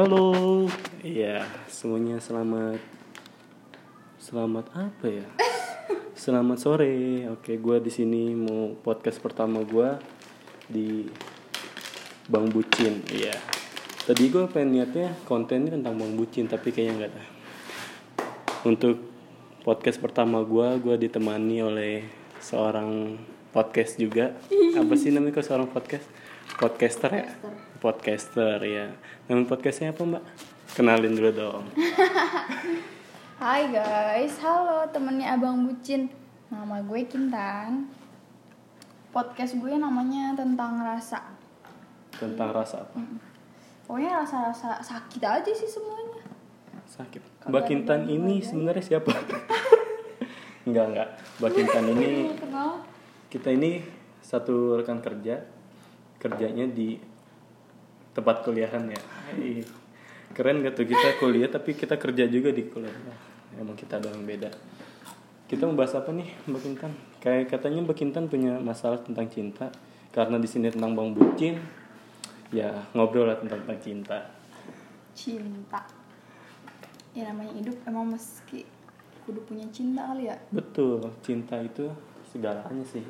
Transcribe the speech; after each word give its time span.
Halo, 0.00 0.64
iya 1.04 1.44
semuanya 1.68 2.16
selamat 2.24 2.80
selamat 4.16 4.72
apa 4.72 5.06
ya? 5.12 5.28
Selamat 6.16 6.56
sore. 6.56 7.28
Oke, 7.28 7.60
gue 7.60 7.76
di 7.84 7.92
sini 7.92 8.32
mau 8.32 8.72
podcast 8.80 9.20
pertama 9.20 9.60
gue 9.60 10.00
di 10.72 11.04
Bang 12.32 12.48
Bucin. 12.48 13.04
Iya. 13.12 13.36
Tadi 14.08 14.24
gue 14.32 14.48
pengen 14.48 14.80
niatnya 14.80 15.20
kontennya 15.28 15.76
tentang 15.76 16.00
Bang 16.00 16.16
Bucin, 16.16 16.48
tapi 16.48 16.72
kayaknya 16.72 16.92
nggak 16.96 17.10
ada. 17.12 17.24
Untuk 18.72 19.04
podcast 19.68 20.00
pertama 20.00 20.40
gue, 20.40 20.80
gue 20.80 20.96
ditemani 20.96 21.60
oleh 21.60 22.08
seorang 22.40 23.20
podcast 23.52 24.00
juga. 24.00 24.32
Apa 24.80 24.96
sih 24.96 25.12
namanya 25.12 25.36
kok 25.36 25.44
seorang 25.44 25.68
podcast? 25.68 26.08
Podcaster 26.60 27.08
ya? 27.08 27.24
Podcaster 27.80 28.60
ya. 28.68 28.92
Nama 29.32 29.48
podcastnya 29.48 29.96
apa 29.96 30.04
mbak? 30.04 30.20
Kenalin 30.76 31.16
dulu 31.16 31.32
dong. 31.32 31.64
Hai 33.40 33.72
guys, 33.72 34.36
halo 34.44 34.84
temennya 34.92 35.40
Abang 35.40 35.64
Bucin 35.64 36.12
Nama 36.52 36.84
gue 36.84 37.00
Kintan 37.08 37.88
Podcast 39.08 39.56
gue 39.56 39.72
namanya 39.72 40.36
tentang 40.36 40.84
rasa 40.84 41.32
Tentang 42.20 42.52
rasa 42.52 42.84
apa? 42.84 43.08
Pokoknya 43.88 44.20
rasa-rasa 44.20 44.84
sakit 44.84 45.24
aja 45.24 45.52
sih 45.56 45.64
semuanya 45.64 46.28
Sakit. 46.84 47.40
Kagak 47.40 47.48
Mbak 47.56 47.62
Kintan 47.72 48.00
ini 48.04 48.44
ya. 48.44 48.52
sebenarnya 48.52 48.84
siapa? 48.84 49.16
enggak 50.68 50.84
enggak. 50.92 51.08
Mbak 51.40 51.52
Kintan 51.56 51.84
ini 51.96 52.36
kita 53.32 53.48
ini 53.48 53.80
satu 54.20 54.76
rekan 54.76 55.00
kerja 55.00 55.59
kerjanya 56.20 56.68
di 56.68 57.00
tempat 58.12 58.44
kuliahan 58.44 58.84
ya. 58.92 59.00
Keren 60.36 60.62
gak 60.62 60.78
tuh 60.78 60.86
kita 60.86 61.18
kuliah 61.18 61.50
tapi 61.50 61.74
kita 61.74 61.96
kerja 61.96 62.28
juga 62.28 62.52
di 62.52 62.68
kuliah. 62.68 62.94
Emang 63.56 63.74
kita 63.74 63.98
ada 63.98 64.12
yang 64.12 64.22
beda. 64.22 64.52
Kita 65.50 65.66
mau 65.66 65.74
bahas 65.74 65.98
apa 65.98 66.14
nih 66.14 66.30
Mbak 66.46 66.60
Kintan? 66.62 66.92
Kayak 67.18 67.50
katanya 67.50 67.82
Mbak 67.82 67.96
Kintan 67.98 68.24
punya 68.30 68.62
masalah 68.62 69.02
tentang 69.02 69.26
cinta 69.26 69.66
karena 70.14 70.38
di 70.38 70.46
sini 70.46 70.70
tentang 70.70 70.94
Bang 70.94 71.10
Bucin. 71.16 71.58
Ya 72.54 72.86
ngobrol 72.94 73.26
lah 73.26 73.38
tentang, 73.38 73.62
tentang 73.66 73.80
cinta. 73.82 74.18
Cinta 75.14 75.82
Ya 77.10 77.26
namanya 77.26 77.50
hidup 77.58 77.74
emang 77.90 78.14
meski 78.14 78.62
kudu 79.26 79.42
punya 79.42 79.66
cinta 79.74 80.06
kali 80.14 80.30
ya 80.30 80.38
Betul, 80.54 81.10
cinta 81.26 81.58
itu 81.58 81.90
segalanya 82.30 82.86
sih. 82.86 83.02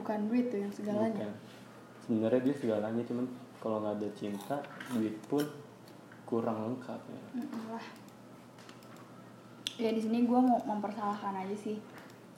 Bukan 0.00 0.18
duit 0.32 0.48
tuh 0.48 0.64
yang 0.64 0.72
segalanya. 0.72 1.28
Bukan. 1.28 1.32
Sebenarnya 2.08 2.40
dia 2.42 2.54
segalanya 2.56 3.02
cuman 3.04 3.26
kalau 3.60 3.76
nggak 3.84 3.94
ada 4.00 4.08
cinta, 4.16 4.56
duit 4.96 5.14
pun 5.28 5.44
kurang 6.24 6.56
lengkap 6.64 7.00
ya. 7.04 7.22
Mm, 7.36 7.68
lah. 7.68 7.86
Ya 9.76 9.90
di 9.92 10.00
sini 10.00 10.24
gue 10.24 10.40
mau 10.40 10.60
mempersalahkan 10.64 11.44
aja 11.44 11.56
sih. 11.56 11.76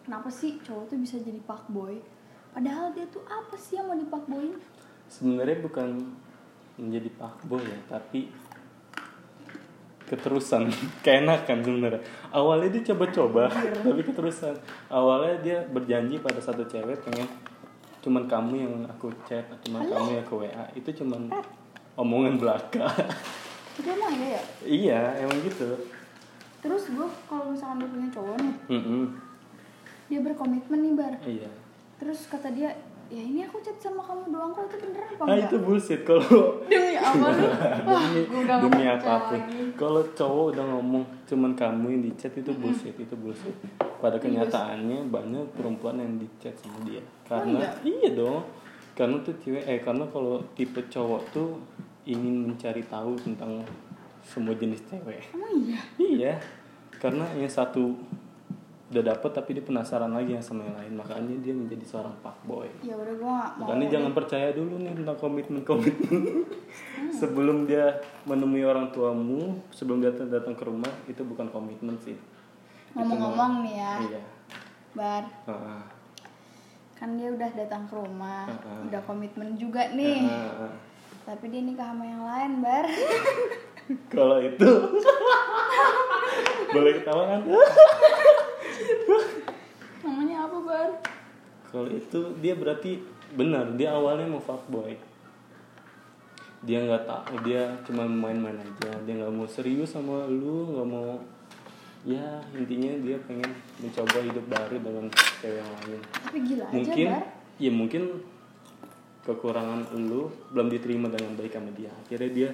Kenapa 0.02 0.26
sih 0.26 0.58
cowok 0.66 0.90
tuh 0.90 0.98
bisa 0.98 1.22
jadi 1.22 1.38
fuckboy 1.46 1.94
Padahal 2.52 2.92
dia 2.92 3.06
tuh 3.08 3.22
apa 3.24 3.54
sih 3.56 3.80
yang 3.80 3.88
mau 3.88 3.96
di 3.96 4.04
fuckboyin 4.04 4.58
Sebenarnya 5.08 5.62
bukan 5.64 5.88
menjadi 6.76 7.08
fuckboy 7.16 7.60
ya, 7.64 7.78
tapi 7.88 8.32
keterusan. 10.08 10.68
Keenakan 11.04 11.64
sebenarnya. 11.64 12.00
Awalnya 12.32 12.68
dia 12.76 12.92
coba-coba 12.92 13.48
tapi 13.52 14.00
keterusan. 14.04 14.56
Awalnya 14.88 15.36
dia 15.44 15.58
berjanji 15.68 16.16
pada 16.20 16.40
satu 16.40 16.64
cewek 16.64 16.96
pengen 17.04 17.28
cuman 18.02 18.26
kamu 18.26 18.52
yang 18.58 18.74
aku 18.84 19.14
chat 19.24 19.46
cuman 19.62 19.86
kamu 19.86 20.08
yang 20.12 20.22
aku 20.22 20.34
wa 20.42 20.66
itu 20.74 20.90
cuman 20.98 21.30
omongan 21.94 22.36
belaka 22.36 22.86
Itu 23.72 23.88
emang 23.88 24.12
ada 24.12 24.26
ya? 24.36 24.42
iya 24.62 25.00
emang 25.16 25.40
gitu 25.40 25.80
Terus 26.60 26.86
gue 26.86 27.06
kalau 27.26 27.50
misalkan 27.50 27.82
dia 27.82 27.88
punya 27.90 28.08
cowok 28.14 28.36
nih, 28.38 28.54
Mm-mm. 28.70 29.02
dia 30.06 30.20
berkomitmen 30.22 30.78
nih 30.78 30.92
bar. 30.94 31.14
iya 31.24 31.50
Terus 31.98 32.30
kata 32.30 32.52
dia, 32.52 32.70
ya 33.12 33.20
ini 33.28 33.44
aku 33.44 33.60
chat 33.60 33.76
sama 33.76 34.00
kamu 34.00 34.32
doang 34.32 34.56
kok 34.56 34.72
itu 34.72 34.76
beneran 34.88 35.04
apa 35.12 35.22
ah 35.22 35.26
enggak? 35.28 35.44
itu 35.52 35.56
bullshit. 35.60 36.00
Kalau 36.00 36.24
Demi 36.72 36.96
apa 36.96 37.26
lu? 37.28 37.44
Wah, 37.84 38.02
demi, 38.08 38.20
udah 38.24 38.56
demi 38.64 38.84
apa 38.88 39.12
pun. 39.28 39.40
kalau 39.76 40.02
cowok 40.16 40.44
udah 40.56 40.64
ngomong 40.64 41.04
cuman 41.28 41.52
kamu 41.52 41.86
yang 41.92 42.02
di 42.08 42.12
chat 42.16 42.32
itu 42.32 42.52
bullshit 42.56 42.96
itu 42.96 43.14
bullshit. 43.20 43.52
Pada 44.00 44.16
kenyataannya 44.16 45.12
banyak 45.12 45.44
perempuan 45.52 46.00
yang 46.00 46.16
di 46.16 46.24
chat 46.40 46.56
sama 46.56 46.80
dia. 46.88 47.04
Karena 47.28 47.60
iya? 47.84 48.16
dong. 48.16 48.40
Karena 48.96 49.20
tuh 49.20 49.36
cewek 49.44 49.64
eh 49.68 49.84
karena 49.84 50.08
kalau 50.08 50.40
tipe 50.56 50.80
cowok 50.88 51.22
tuh 51.36 51.60
ingin 52.08 52.48
mencari 52.48 52.80
tahu 52.88 53.12
tentang 53.20 53.60
semua 54.24 54.56
jenis 54.56 54.80
cewek. 54.88 55.36
Emang 55.36 55.52
iya? 55.60 55.80
iya. 56.00 56.34
Karena 56.96 57.28
yang 57.36 57.52
satu 57.52 57.92
udah 58.92 59.08
dapet 59.08 59.30
tapi 59.32 59.52
dia 59.52 59.62
penasaran 59.62 60.08
lagi 60.08 60.32
yang 60.32 60.40
sama 60.40 60.62
yang 60.62 60.76
lain 60.76 60.92
makanya 60.94 61.34
dia 61.38 61.50
menjadi 61.50 61.82
seorang 61.82 62.12
fuckboy 62.18 62.66
Ya 62.80 62.92
udah 62.92 63.10
gue 63.10 63.34
gak 63.34 63.50
mau. 63.54 63.60
Makanya 63.64 63.86
jangan 63.88 64.10
percaya 64.12 64.48
dulu 64.50 64.72
nih 64.76 64.92
tentang 64.92 65.16
komitmen-komitmen. 65.16 66.22
sebelum 67.14 67.64
dia 67.64 67.98
menemui 68.22 68.62
orang 68.62 68.90
tuamu, 68.90 69.58
sebelum 69.70 69.98
dia 69.98 70.10
datang- 70.12 70.52
ke 70.52 70.62
rumah, 70.62 70.90
itu 71.06 71.22
bukan 71.22 71.48
komitmen 71.48 71.94
sih. 71.98 72.14
Ngomong-ngomong 72.92 73.62
nih 73.62 73.74
ya, 73.74 73.92
Iya. 74.04 74.20
bar. 74.92 75.22
Heeh. 75.46 75.80
Kan 76.94 77.08
dia 77.16 77.28
udah 77.30 77.50
datang 77.56 77.82
ke 77.84 77.94
rumah, 77.94 78.46
Heeh. 78.46 78.78
udah 78.86 79.00
komitmen 79.02 79.54
juga 79.54 79.90
nih. 79.90 80.22
Heeh. 80.22 80.70
Tapi 81.22 81.44
dia 81.48 81.60
nikah 81.60 81.88
sama 81.88 82.04
yang 82.04 82.22
lain, 82.22 82.50
bar. 82.60 82.84
Kalau 84.10 84.38
itu 84.38 84.68
boleh 86.72 86.92
ketawa 86.94 87.22
kan? 87.28 87.40
Apa, 90.52 90.60
bar? 90.68 90.90
Kalau 91.72 91.88
itu 91.88 92.20
dia 92.44 92.52
berarti 92.52 93.00
benar, 93.32 93.72
dia 93.72 93.96
awalnya 93.96 94.28
mau 94.28 94.44
fuckboy. 94.44 94.92
Dia 96.60 96.84
nggak 96.84 97.08
tahu, 97.08 97.40
dia 97.48 97.72
cuma 97.88 98.04
main-main 98.04 98.60
aja. 98.60 98.92
Dia 99.08 99.14
nggak 99.16 99.32
mau 99.32 99.48
serius 99.48 99.96
sama 99.96 100.28
lu, 100.28 100.76
nggak 100.76 100.88
mau 100.92 101.16
ya 102.02 102.42
intinya 102.58 102.98
dia 102.98 103.14
pengen 103.30 103.46
mencoba 103.78 104.18
hidup 104.26 104.44
baru 104.50 104.76
dengan 104.76 105.08
cewek 105.40 105.56
yang 105.56 105.70
lain. 105.80 106.00
Tapi 106.20 106.38
gila 106.44 106.64
aja, 106.68 106.74
Mungkin 106.76 107.08
bar. 107.08 107.24
ya 107.62 107.70
mungkin 107.72 108.02
kekurangan 109.22 109.80
lu 109.96 110.28
belum 110.52 110.68
diterima 110.68 111.08
dengan 111.08 111.32
baik 111.40 111.56
sama 111.56 111.72
dia. 111.72 111.88
Akhirnya 112.04 112.28
dia 112.28 112.50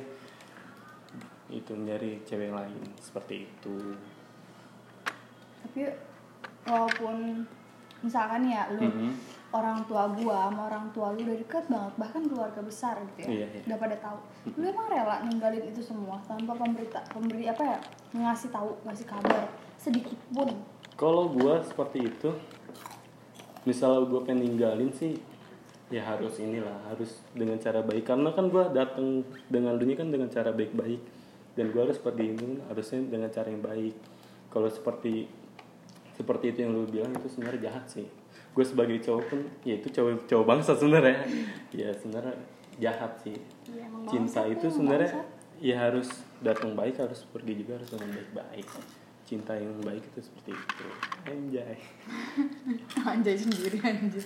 itu 1.50 1.72
nyari 1.74 2.22
cewek 2.22 2.54
lain 2.54 2.78
seperti 3.02 3.50
itu. 3.50 3.76
Tapi 5.66 5.80
walaupun 6.68 7.48
misalkan 7.98 8.46
ya 8.46 8.70
lu 8.70 8.86
Mhm. 8.86 9.10
orang 9.50 9.80
tua 9.88 10.06
gua 10.12 10.46
sama 10.46 10.68
orang 10.68 10.86
tua 10.92 11.10
lu 11.12 11.24
udah 11.24 11.36
deket 11.36 11.64
banget 11.66 11.92
bahkan 11.96 12.22
keluarga 12.24 12.60
besar 12.62 12.94
gitu 13.02 13.26
ya 13.26 13.28
Iya, 13.28 13.46
iya. 13.50 13.62
udah 13.66 13.78
pada 13.80 13.96
tahu 13.98 14.18
lu 14.54 14.64
emang 14.64 14.86
rela 14.86 15.16
ninggalin 15.24 15.64
itu 15.66 15.80
semua 15.80 16.20
tanpa 16.24 16.52
pemberita 16.54 17.00
pemberi 17.10 17.48
apa 17.48 17.62
ya 17.64 17.78
ngasih 18.14 18.48
tahu 18.48 18.70
ngasih 18.84 19.06
kabar 19.06 19.48
sedikit 19.74 20.18
pun 20.30 20.50
Kalau 20.94 21.30
gua 21.30 21.62
seperti 21.62 22.10
itu, 22.10 22.34
misal 23.62 24.02
gua 24.08 24.24
pengen 24.24 24.50
ninggalin 24.50 24.90
sih, 24.90 25.14
ya 25.88 26.02
harus 26.02 26.38
inilah, 26.38 26.74
harus 26.90 27.22
dengan 27.32 27.54
cara 27.56 27.80
baik. 27.80 28.02
Karena 28.02 28.32
kan 28.32 28.50
gua 28.50 28.66
datang 28.66 29.22
dengan 29.46 29.76
dunia 29.76 29.94
kan 29.94 30.10
dengan 30.10 30.26
cara 30.26 30.50
baik-baik, 30.50 30.98
dan 31.54 31.70
gua 31.70 31.86
harus 31.86 32.02
seperti 32.02 32.34
ini 32.34 32.58
harusnya 32.66 32.98
dengan 33.04 33.30
cara 33.30 33.46
yang 33.46 33.62
baik. 33.62 33.94
Kalau 34.48 34.66
seperti 34.66 35.30
seperti 36.18 36.50
itu 36.50 36.58
yang 36.66 36.74
lu 36.74 36.82
bilang 36.90 37.14
itu 37.14 37.30
sebenarnya 37.30 37.70
jahat 37.70 37.84
sih. 37.86 38.06
Gue 38.50 38.66
sebagai 38.66 38.98
cowok 38.98 39.22
pun, 39.30 39.40
ya 39.62 39.78
itu 39.78 39.86
cowok 39.94 40.26
cowok 40.26 40.44
bangsa 40.44 40.74
sebenarnya. 40.74 41.22
ya 41.70 41.94
sebenarnya 41.94 42.34
jahat 42.82 43.12
sih. 43.22 43.38
Emang 43.70 44.02
Cinta 44.10 44.42
itu 44.50 44.66
sebenarnya 44.66 45.22
ya 45.62 45.78
harus 45.78 46.10
datang 46.42 46.74
baik, 46.74 46.98
harus 46.98 47.22
pergi 47.30 47.62
juga 47.62 47.78
harus 47.78 47.88
dengan 47.94 48.10
baik-baik. 48.18 48.66
Cinta 49.22 49.54
yang 49.54 49.78
baik 49.86 50.02
itu 50.02 50.20
seperti 50.26 50.58
itu. 50.58 50.86
Anjay. 51.30 51.78
anjay 53.14 53.36
sendiri 53.38 53.78
anjir 53.78 54.24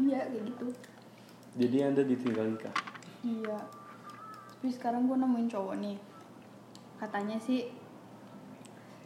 iya 0.00 0.24
kayak 0.28 0.44
gitu 0.48 0.66
Jadi 1.52 1.76
anda 1.84 2.02
ditinggal 2.02 2.46
nikah. 2.56 2.74
iya 3.22 3.58
tapi 4.56 4.70
sekarang 4.72 5.10
gua 5.10 5.18
nemuin 5.18 5.50
cowok 5.50 5.74
nih 5.82 5.98
katanya 6.96 7.34
sih 7.42 7.66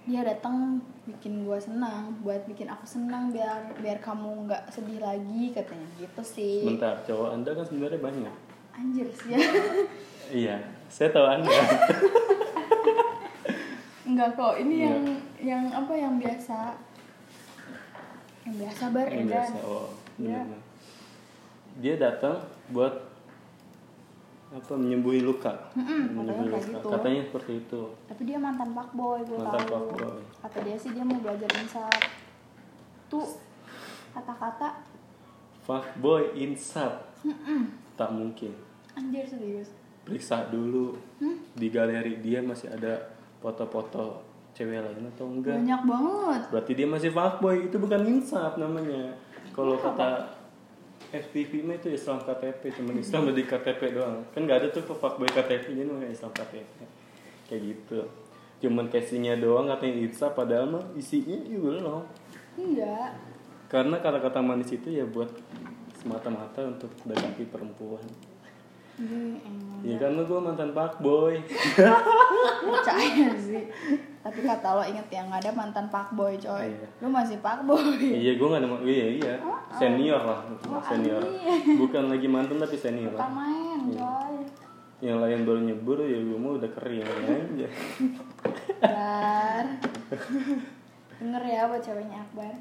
dia 0.07 0.23
datang 0.23 0.79
bikin 1.05 1.43
gua 1.43 1.59
senang 1.59 2.15
buat 2.21 2.47
bikin 2.47 2.67
aku 2.67 2.83
senang 2.83 3.29
biar 3.29 3.75
biar 3.77 3.99
kamu 3.99 4.47
nggak 4.47 4.71
sedih 4.71 4.99
lagi 4.99 5.51
katanya 5.51 5.87
gitu 5.97 6.23
sih 6.23 6.63
Bentar, 6.65 7.03
cowok 7.03 7.29
anda 7.33 7.51
kan 7.51 7.65
sebenarnya 7.65 8.01
banyak. 8.01 8.35
anjir 8.73 9.09
sih 9.13 9.31
ya 9.31 9.39
Iya, 10.27 10.59
saya 10.89 11.09
tahu 11.09 11.23
anda. 11.25 11.55
Enggak 14.03 14.35
kok, 14.35 14.55
ini 14.57 14.75
Iya. 14.77 14.87
yang 14.87 14.99
yang 15.39 15.63
apa 15.73 15.93
yang 15.95 16.15
biasa 16.17 16.75
yang 18.43 18.55
biasa 18.57 18.83
bar 18.91 19.07
Yang 19.07 19.15
edan. 19.17 19.31
biasa. 19.31 19.57
Oh, 19.63 19.89
benar. 20.17 20.47
Dia 21.77 21.95
datang 21.97 22.39
buat 22.69 22.95
apa 24.47 24.73
menyembuhi 24.73 25.21
luka? 25.21 25.53
Mm-mm, 25.75 26.15
menyembuhi 26.15 26.49
katanya 26.49 26.55
luka. 26.55 26.79
gitu. 26.79 26.89
katanya 26.95 27.21
seperti 27.25 27.53
itu. 27.59 27.81
Tapi 28.07 28.23
dia 28.23 28.39
mantan 28.39 28.71
fuckboy 28.71 29.19
gue 29.23 29.37
Mantan 29.37 29.63
tahu. 29.63 29.75
fuckboy. 29.91 30.19
kata 30.41 30.59
dia 30.63 30.77
sih 30.77 30.91
dia 30.91 31.03
mau 31.03 31.19
belajar 31.19 31.51
insaf 31.53 31.99
tuh 33.07 33.27
kata-kata 34.13 34.69
fuckboy 35.63 36.23
insap. 36.37 37.11
Mm-mm, 37.23 37.75
tak 37.95 38.11
mungkin. 38.11 38.55
Anjir 38.95 39.27
serius. 39.27 39.75
Periksa 40.03 40.47
dulu. 40.47 40.95
Hmm? 41.19 41.43
di 41.53 41.67
galeri 41.67 42.21
dia 42.21 42.39
masih 42.39 42.69
ada 42.69 43.01
foto-foto 43.41 44.21
cewek 44.53 44.79
lain 44.79 45.09
atau 45.11 45.27
enggak? 45.27 45.57
Banyak 45.57 45.83
banget. 45.83 46.41
Berarti 46.53 46.73
dia 46.73 46.87
masih 46.87 47.11
fuckboy 47.11 47.67
itu 47.67 47.77
bukan 47.77 48.05
insaf 48.07 48.55
namanya. 48.57 49.11
Kalau 49.51 49.75
kata 49.75 50.36
FTV 51.13 51.63
mah 51.63 51.77
itu 51.79 51.89
Islam 51.95 52.19
KTP 52.23 52.63
cuman 52.81 52.95
Islam 52.99 53.31
di 53.31 53.45
KTP 53.47 53.81
doang. 53.95 54.27
Kan 54.35 54.47
nggak 54.47 54.59
ada 54.63 54.69
tuh 54.75 54.83
fuckboy 54.83 55.31
KTP 55.31 55.77
jadi 55.77 55.87
namanya 55.87 56.11
Islam 56.11 56.33
KTP 56.35 56.77
kayak 57.47 57.63
gitu. 57.63 58.01
Cuman 58.67 58.89
casingnya 58.89 59.39
doang 59.39 59.71
katanya 59.71 59.95
insaf 60.03 60.35
padahal 60.35 60.67
mah 60.67 60.85
isinya 60.99 61.37
ya 61.47 61.59
belum 61.61 62.03
iya. 62.59 63.15
Karena 63.67 63.99
kata-kata 63.99 64.41
manis 64.41 64.71
itu 64.73 64.95
ya 64.95 65.05
buat 65.07 65.29
semata-mata 65.99 66.63
untuk 66.63 66.91
mendekati 67.03 67.45
perempuan. 67.51 68.07
Iya, 68.97 69.93
ya. 69.93 69.97
kan 70.01 70.17
gue 70.17 70.41
mantan 70.41 70.73
fuckboy 70.73 71.37
percaya 72.65 73.29
sih 73.37 73.69
tapi 74.27 74.43
kata 74.43 74.69
lo 74.75 74.83
inget 74.83 75.07
yang 75.15 75.31
ada 75.31 75.55
mantan 75.55 75.87
fuckboy 75.87 76.35
coy. 76.35 76.67
Iya. 76.67 76.89
lu 76.99 77.07
masih 77.15 77.39
fuckboy. 77.39 77.95
Iya 78.03 78.35
gue 78.35 78.47
gak 78.51 78.59
ada 78.59 78.69
iya 78.83 79.07
iya. 79.23 79.35
Senior 79.71 80.19
lah 80.19 80.43
Oh, 80.67 80.83
senior. 80.83 81.23
bukan 81.87 82.11
lagi 82.11 82.27
mantan 82.27 82.59
tapi 82.59 82.75
senior 82.75 83.15
Bukan 83.15 83.31
main 83.31 83.81
coy. 83.95 84.35
Yang 84.99 85.19
lain 85.23 85.41
baru 85.47 85.61
nyebur 85.63 85.99
ya 86.03 86.19
gue 86.19 86.39
mau 86.43 86.59
udah 86.59 86.71
kering 86.75 87.07
aja. 87.07 87.69
Bar 88.83 89.67
denger 91.23 91.43
ya 91.47 91.71
buat 91.71 91.83
ceweknya 91.87 92.19
Akbar. 92.27 92.55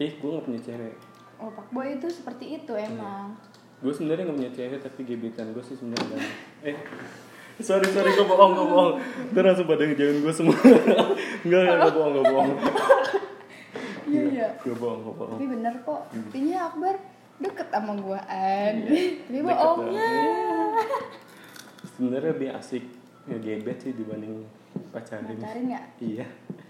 Ih 0.00 0.12
gue 0.16 0.28
gak 0.32 0.44
punya 0.48 0.60
cewek. 0.64 0.94
Oh 1.36 1.52
fuckboy 1.52 2.00
itu 2.00 2.08
seperti 2.08 2.64
itu 2.64 2.72
emang. 2.72 3.36
Gue 3.84 3.92
sebenarnya 3.92 4.32
gak 4.32 4.38
punya 4.40 4.52
cewek 4.56 4.80
tapi 4.80 5.00
gebetan 5.04 5.52
gue 5.52 5.60
sih 5.60 5.76
sebenarnya 5.76 6.16
eh 6.64 6.80
sorry 7.60 7.86
sorry 7.92 8.10
gue 8.14 8.24
bohong 8.24 8.52
gue 8.54 8.66
bohong. 8.66 8.92
Ntar 9.34 9.42
langsung 9.44 9.66
pada 9.68 9.82
ngejauhin 9.84 10.18
gue 10.24 10.32
semua. 10.32 10.56
Enggak 11.44 11.60
enggak 11.66 11.78
gue 11.82 11.92
bohong 11.92 12.12
gue 12.14 12.24
bohong. 12.24 12.50
Iya 14.08 14.22
iya. 14.28 14.48
gue 14.60 14.74
bohong 14.76 15.00
gue 15.04 15.14
bohong. 15.14 15.36
Tapi 15.36 15.46
bener 15.50 15.74
kok. 15.84 16.00
Buktinya 16.08 16.56
Akbar 16.72 16.94
deket 17.42 17.68
sama 17.74 17.92
gua 17.98 18.20
an. 18.30 18.74
Tapi 18.86 19.02
Deket 19.26 19.42
bohongnya. 19.58 20.10
sebenarnya 21.92 22.30
lebih 22.32 22.48
asik 22.54 22.84
ngegebet 23.26 23.78
sih 23.82 23.92
dibanding 23.92 24.46
pacarin. 24.94 25.36
Pacarin 25.38 25.64
nggak 25.70 25.84
iya. 26.00 26.26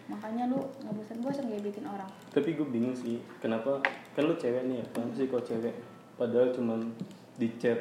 Makanya 0.08 0.52
lu 0.52 0.60
nggak 0.60 0.92
bosan-bosan 0.96 1.48
gebetin 1.48 1.86
orang. 1.88 2.08
Tapi 2.32 2.56
gue 2.56 2.66
bingung 2.68 2.96
sih 2.96 3.20
kenapa? 3.40 3.80
Kan 4.12 4.28
lu 4.28 4.34
cewek 4.36 4.64
nih 4.68 4.80
ya 4.80 4.86
kenapa 4.92 5.12
sih 5.16 5.26
kok 5.28 5.44
cewek? 5.44 5.74
Padahal 6.16 6.52
cuman 6.52 6.80
di 7.40 7.48
chat 7.56 7.80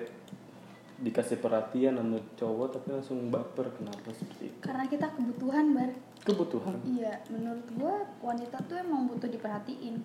dikasih 1.01 1.41
perhatian 1.41 1.97
sama 1.97 2.21
cowok 2.37 2.67
tapi 2.77 2.87
langsung 2.93 3.33
baper. 3.33 3.73
Kenapa 3.73 4.09
seperti 4.13 4.53
itu? 4.53 4.57
Karena 4.61 4.85
kita 4.85 5.09
kebutuhan 5.11 5.73
bar. 5.73 5.91
Kebutuhan? 6.21 6.77
Iya 6.85 7.17
menurut 7.27 7.65
gua 7.73 7.95
wanita 8.21 8.61
tuh 8.69 8.77
emang 8.77 9.09
butuh 9.09 9.25
diperhatiin. 9.27 9.97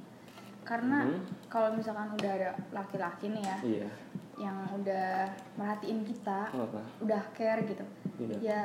Karena 0.67 1.07
Hmm. 1.07 1.23
kalau 1.47 1.77
misalkan 1.77 2.11
udah 2.17 2.33
ada 2.33 2.51
laki-laki 2.75 3.31
nih 3.31 3.45
ya 3.45 3.57
iya. 3.63 3.89
yang 4.37 4.67
udah 4.75 5.31
merhatiin 5.55 6.03
kita 6.03 6.51
apa? 6.51 6.83
udah 6.99 7.23
care 7.33 7.63
gitu 7.63 7.87
Iya. 8.19 8.37
ya 8.43 8.61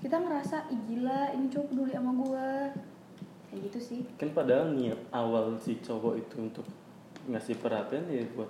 kita 0.00 0.16
ngerasa 0.16 0.70
ih 0.70 0.80
gila 0.86 1.34
ini 1.34 1.50
cowok 1.50 1.66
peduli 1.68 1.92
sama 1.92 2.10
gua. 2.14 2.48
Kayak 3.46 3.60
gitu 3.68 3.78
sih. 3.82 4.00
Kan 4.16 4.30
padahal 4.30 4.70
niat 4.72 4.98
awal 5.10 5.58
si 5.58 5.76
cowok 5.82 6.14
itu 6.16 6.34
untuk 6.40 6.66
ngasih 7.26 7.58
perhatian 7.58 8.06
ya 8.06 8.22
buat 8.32 8.48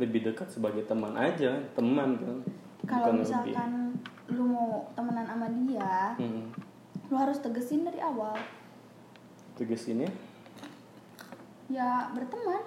lebih 0.00 0.24
dekat 0.32 0.48
sebagai 0.48 0.84
teman 0.88 1.12
aja 1.16 1.60
teman 1.76 2.16
kan. 2.16 2.38
Kalau 2.88 3.12
misalkan 3.14 3.96
lu 4.32 4.44
mau 4.48 4.88
temenan 4.96 5.26
sama 5.28 5.46
dia 5.52 6.16
hmm. 6.16 6.44
lu 7.12 7.16
harus 7.16 7.38
tegesin 7.42 7.84
dari 7.84 8.00
awal. 8.00 8.34
Tegesinnya 9.58 10.08
ya? 11.72 12.12
Berteman. 12.12 12.64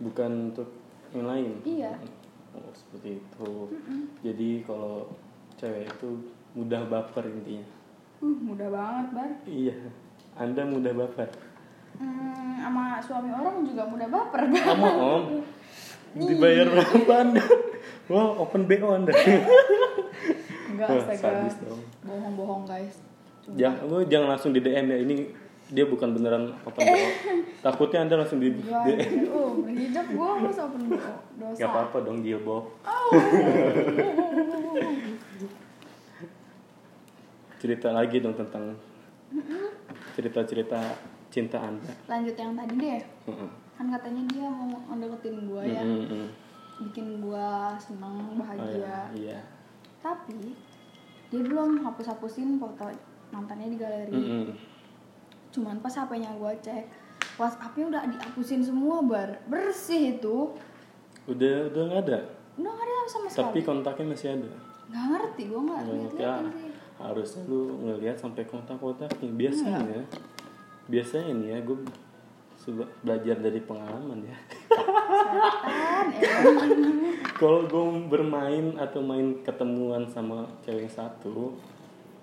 Bukan 0.00 0.30
untuk 0.50 0.68
yang 1.10 1.26
lain? 1.26 1.52
Iya. 1.66 1.92
oh 2.54 2.70
seperti 2.74 3.18
itu. 3.18 3.50
Jadi 4.22 4.50
kalau 4.66 5.10
cewek 5.58 5.86
itu 5.86 6.30
mudah 6.54 6.82
baper 6.86 7.26
intinya. 7.26 7.66
Uh 8.22 8.36
mudah 8.38 8.68
banget 8.70 9.06
bar. 9.14 9.30
Iya. 9.46 9.78
Anda 10.38 10.62
mudah 10.66 10.92
baper? 10.94 11.30
Hmm, 12.00 12.56
sama 12.62 12.96
suami 13.02 13.28
orang 13.34 13.66
juga 13.66 13.84
mudah 13.84 14.08
baper 14.08 14.48
kamu 14.48 14.88
om 14.88 15.24
dibayar 16.14 16.66
berapa 16.66 17.12
anda? 17.22 17.44
Wah 18.10 18.28
open 18.42 18.66
bo 18.66 18.88
anda. 18.90 19.14
Enggak 20.70 20.88
Wah, 20.90 21.04
astaga. 21.06 21.50
bohong-bohong 22.02 22.62
guys. 22.66 22.98
Jangan 23.54 23.82
lu 23.86 24.02
jangan 24.06 24.34
langsung 24.36 24.50
di 24.54 24.60
dm 24.62 24.86
ya. 24.90 24.98
Ini 25.02 25.14
dia 25.70 25.86
bukan 25.86 26.10
beneran 26.18 26.50
open 26.66 26.82
bo 26.82 26.96
takutnya 27.66 28.02
anda 28.02 28.18
langsung 28.18 28.42
di 28.42 28.50
DM 28.50 29.30
oh 29.30 29.62
berhijab 29.62 30.06
gua 30.18 30.42
masa 30.42 30.66
open 30.66 30.90
BO 30.90 30.98
dosa. 31.38 31.58
Gak 31.62 31.68
apa-apa 31.70 31.96
dong 32.02 32.18
jilbab 32.26 32.64
cerita 37.60 37.92
lagi 37.92 38.18
dong 38.18 38.34
tentang 38.34 38.74
cerita-cerita 40.16 40.80
cinta 41.30 41.60
anda. 41.62 41.92
Lanjut 42.08 42.34
yang 42.34 42.56
tadi 42.56 42.74
deh. 42.74 43.00
Kan 43.80 43.88
katanya 43.96 44.22
dia 44.28 44.44
mau 44.44 44.76
ngedeketin 44.92 45.48
gua 45.48 45.64
ya. 45.64 45.80
Mm, 45.80 45.96
mm, 45.96 46.08
mm. 46.12 46.28
bikin 46.84 47.06
gua 47.24 47.72
seneng 47.80 48.12
Oh, 48.28 48.36
bahagia. 48.36 48.84
Ya, 48.84 49.00
iya 49.16 49.40
tapi 50.00 50.56
dia 51.32 51.40
belum 51.40 51.84
hapus-hapusin 51.84 52.60
foto 52.60 52.92
mantannya 53.32 53.72
di 53.72 53.78
galeri. 53.80 54.12
Mm, 54.12 54.28
mm. 54.44 54.54
cuman 55.48 55.80
pas 55.80 55.96
HP-nya 55.96 56.36
gua 56.36 56.52
cek 56.60 56.84
WhatsApp-nya 57.40 57.84
udah 57.88 58.02
dihapusin 58.04 58.60
semua 58.60 59.00
bar. 59.00 59.40
Bersih 59.48 60.20
itu. 60.20 60.52
Udah 61.24 61.72
udah 61.72 61.82
nggak 61.88 62.02
ada? 62.04 62.18
Udah 62.60 62.72
gak 62.76 62.84
ada 62.84 62.94
sama 63.08 63.26
tapi 63.32 63.32
sekali 63.32 63.60
kontaknya 63.64 64.06
masih 64.12 64.28
ada? 64.36 64.50
Nggak 64.92 65.04
ngerti 65.08 65.42
gua 65.48 65.60
nggak 65.64 65.80
Nggak 65.88 66.28
ah. 66.28 66.52
sih. 66.52 66.72
Harusnya 67.00 67.42
lu 67.48 67.60
ngelihat 67.80 68.16
sampai 68.20 68.44
kontak-kontaknya 68.44 69.28
biasanya 69.32 70.04
biasanya 70.90 71.32
nih 71.38 71.48
ya 71.54 71.58
gue 71.64 71.78
belajar 73.00 73.36
dari 73.40 73.60
pengalaman 73.64 74.20
ya. 74.28 74.36
Emang 76.44 76.70
kalau 77.40 77.64
gue 77.64 77.84
bermain 78.12 78.76
atau 78.76 79.00
main 79.00 79.40
ketemuan 79.40 80.04
sama 80.12 80.44
cewek 80.60 80.92
satu 80.92 81.56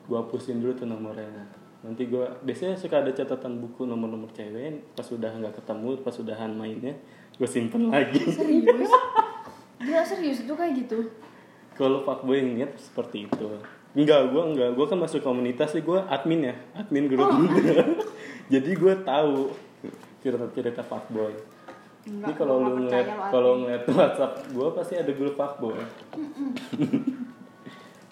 gue 0.08 0.18
hapusin 0.18 0.62
dulu 0.62 0.78
tuh 0.78 0.86
nomornya. 0.86 1.50
Nanti 1.82 2.06
gue 2.06 2.26
biasanya 2.46 2.78
suka 2.78 3.02
ada 3.02 3.10
catatan 3.10 3.58
buku 3.58 3.90
nomor-nomor 3.90 4.30
cewek 4.32 4.94
pas 4.94 5.08
udah 5.10 5.32
nggak 5.42 5.56
ketemu 5.58 5.88
pas 6.06 6.16
udahan 6.22 6.52
mainnya 6.54 6.94
gue 7.38 7.50
simpen 7.50 7.90
lagi. 7.90 8.22
Serius? 8.30 8.92
Gila 9.84 10.04
serius 10.06 10.46
itu 10.46 10.54
kayak 10.54 10.74
gitu? 10.86 11.10
Kalau 11.78 12.02
fuckboy 12.02 12.42
yang 12.42 12.58
niat 12.58 12.72
seperti 12.78 13.30
itu. 13.30 13.46
Enggak 13.98 14.30
gue 14.30 14.44
enggak 14.54 14.70
gue 14.78 14.86
kan 14.86 14.98
masuk 15.02 15.26
komunitas 15.26 15.74
sih 15.74 15.82
gue 15.82 15.98
admin 15.98 16.54
ya 16.54 16.56
admin 16.78 17.10
grup 17.10 17.34
jadi 18.54 18.72
gue 18.78 18.94
tahu 19.02 19.50
cerita-cerita 20.28 20.84
fuckboy 20.84 21.32
Enggak, 22.08 22.28
ini 22.32 22.40
kalau 22.40 22.56
lu 22.64 22.72
ngeliat 22.84 23.08
kalau 23.32 23.52
ngeliat 23.64 23.84
WhatsApp 23.92 24.48
gue 24.52 24.68
pasti 24.76 24.94
ada 24.96 25.12
grup 25.12 25.36
fuckboy 25.36 25.76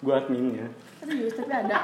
gue 0.04 0.14
adminnya. 0.14 0.68
Serius 1.00 1.34
tapi 1.34 1.52
ada. 1.52 1.78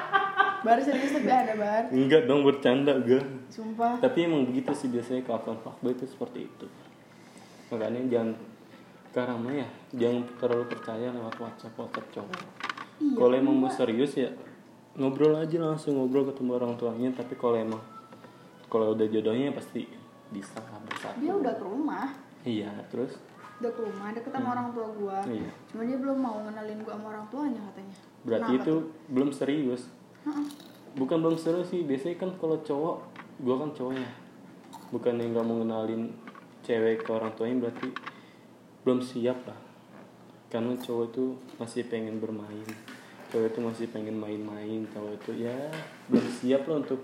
Bar 0.62 0.78
serius 0.84 1.16
tapi 1.16 1.32
ada 1.32 1.52
bar. 1.56 1.82
Enggak 1.88 2.28
dong 2.28 2.44
bercanda 2.44 2.92
gue 3.00 3.18
sumpah. 3.48 3.96
Tapi 3.98 4.28
emang 4.28 4.44
begitu 4.44 4.76
sih 4.76 4.92
biasanya 4.92 5.24
kelakuan 5.24 5.58
fuckboy 5.64 5.96
itu 5.96 6.04
seperti 6.04 6.46
itu. 6.46 6.66
Makanya 7.72 8.00
jangan 8.12 9.36
mah 9.40 9.52
ya 9.52 9.68
jangan 9.92 10.24
terlalu 10.40 10.64
percaya 10.68 11.08
lewat 11.12 11.36
WhatsApp 11.40 11.76
WhatsApp 11.76 12.06
cowok. 12.12 12.40
Iya, 13.02 13.12
kalau 13.16 13.34
emang 13.34 13.56
mau 13.56 13.72
serius 13.72 14.12
ya 14.16 14.30
ngobrol 14.96 15.36
aja 15.36 15.56
langsung 15.56 15.96
ngobrol 15.96 16.28
ketemu 16.28 16.50
orang 16.60 16.72
tuanya. 16.76 17.08
Tapi 17.16 17.34
kalau 17.40 17.56
emang 17.56 17.80
kalau 18.68 18.92
udah 18.92 19.08
jodohnya 19.08 19.52
pasti 19.56 19.88
bisa 20.32 20.58
lah 20.58 20.80
bersatu. 20.82 21.16
Dia 21.20 21.32
udah 21.36 21.54
ke 21.54 21.64
rumah. 21.64 22.06
Iya 22.42 22.72
terus? 22.88 23.12
Udah 23.60 23.70
ke 23.70 23.80
rumah 23.84 24.10
deket 24.10 24.32
sama 24.32 24.48
orang 24.56 24.68
tua 24.72 24.88
gua. 24.96 25.18
Iya. 25.28 25.52
Cuma 25.70 25.82
dia 25.86 25.98
belum 26.00 26.18
mau 26.18 26.36
ngenalin 26.42 26.80
gua 26.82 26.94
sama 26.98 27.06
orang 27.12 27.26
tuanya 27.30 27.60
katanya. 27.70 27.96
Berarti 28.24 28.50
Kenapa 28.50 28.64
itu 28.64 28.72
tuh? 28.74 28.80
belum 29.12 29.30
serius? 29.30 29.82
Heeh. 30.24 30.46
bukan 30.92 31.24
belum 31.24 31.40
serius 31.40 31.72
sih 31.72 31.88
biasanya 31.88 32.20
kan 32.20 32.30
kalau 32.36 32.60
cowok 32.60 32.96
gua 33.44 33.54
kan 33.62 33.70
cowoknya. 33.76 34.08
Bukan 34.92 35.14
yang 35.20 35.30
nggak 35.32 35.46
mau 35.46 35.56
ngenalin 35.60 36.02
cewek 36.62 37.04
ke 37.04 37.10
orang 37.12 37.32
tuanya 37.32 37.68
berarti 37.68 37.88
belum 38.82 39.00
siap 39.00 39.38
lah. 39.46 39.58
Karena 40.52 40.76
cowok 40.76 41.06
tuh 41.12 41.30
masih 41.56 41.88
pengen 41.88 42.20
bermain. 42.20 42.68
Cowok 43.32 43.46
itu 43.48 43.58
masih 43.64 43.86
pengen 43.88 44.20
main-main. 44.20 44.84
Cowok 44.92 45.16
itu 45.16 45.48
ya 45.48 45.56
belum 46.12 46.26
siap 46.28 46.68
lah 46.68 46.84
untuk 46.84 47.00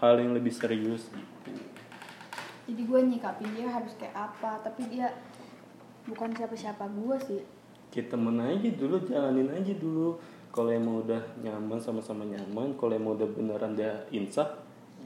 hal 0.00 0.16
yang 0.16 0.32
lebih 0.32 0.48
serius. 0.48 1.12
gitu 1.12 1.69
jadi 2.70 2.86
gue 2.86 3.00
nyikapin 3.10 3.50
dia 3.58 3.66
harus 3.66 3.90
kayak 3.98 4.14
apa 4.14 4.62
tapi 4.62 4.86
dia 4.86 5.10
bukan 6.06 6.30
siapa-siapa 6.30 6.86
gue 6.86 7.16
sih. 7.26 7.42
Kita 7.90 8.14
temen 8.14 8.38
aja 8.38 8.70
dulu 8.78 9.02
jalanin 9.10 9.50
aja 9.50 9.74
dulu. 9.74 10.14
Kalau 10.54 10.70
emang 10.70 11.02
udah 11.02 11.18
nyaman 11.42 11.82
sama-sama 11.82 12.22
nyaman. 12.22 12.78
Kalau 12.78 12.94
emang 12.94 13.18
udah 13.18 13.26
beneran 13.34 13.74
dia 13.74 13.90
insaf 14.14 14.46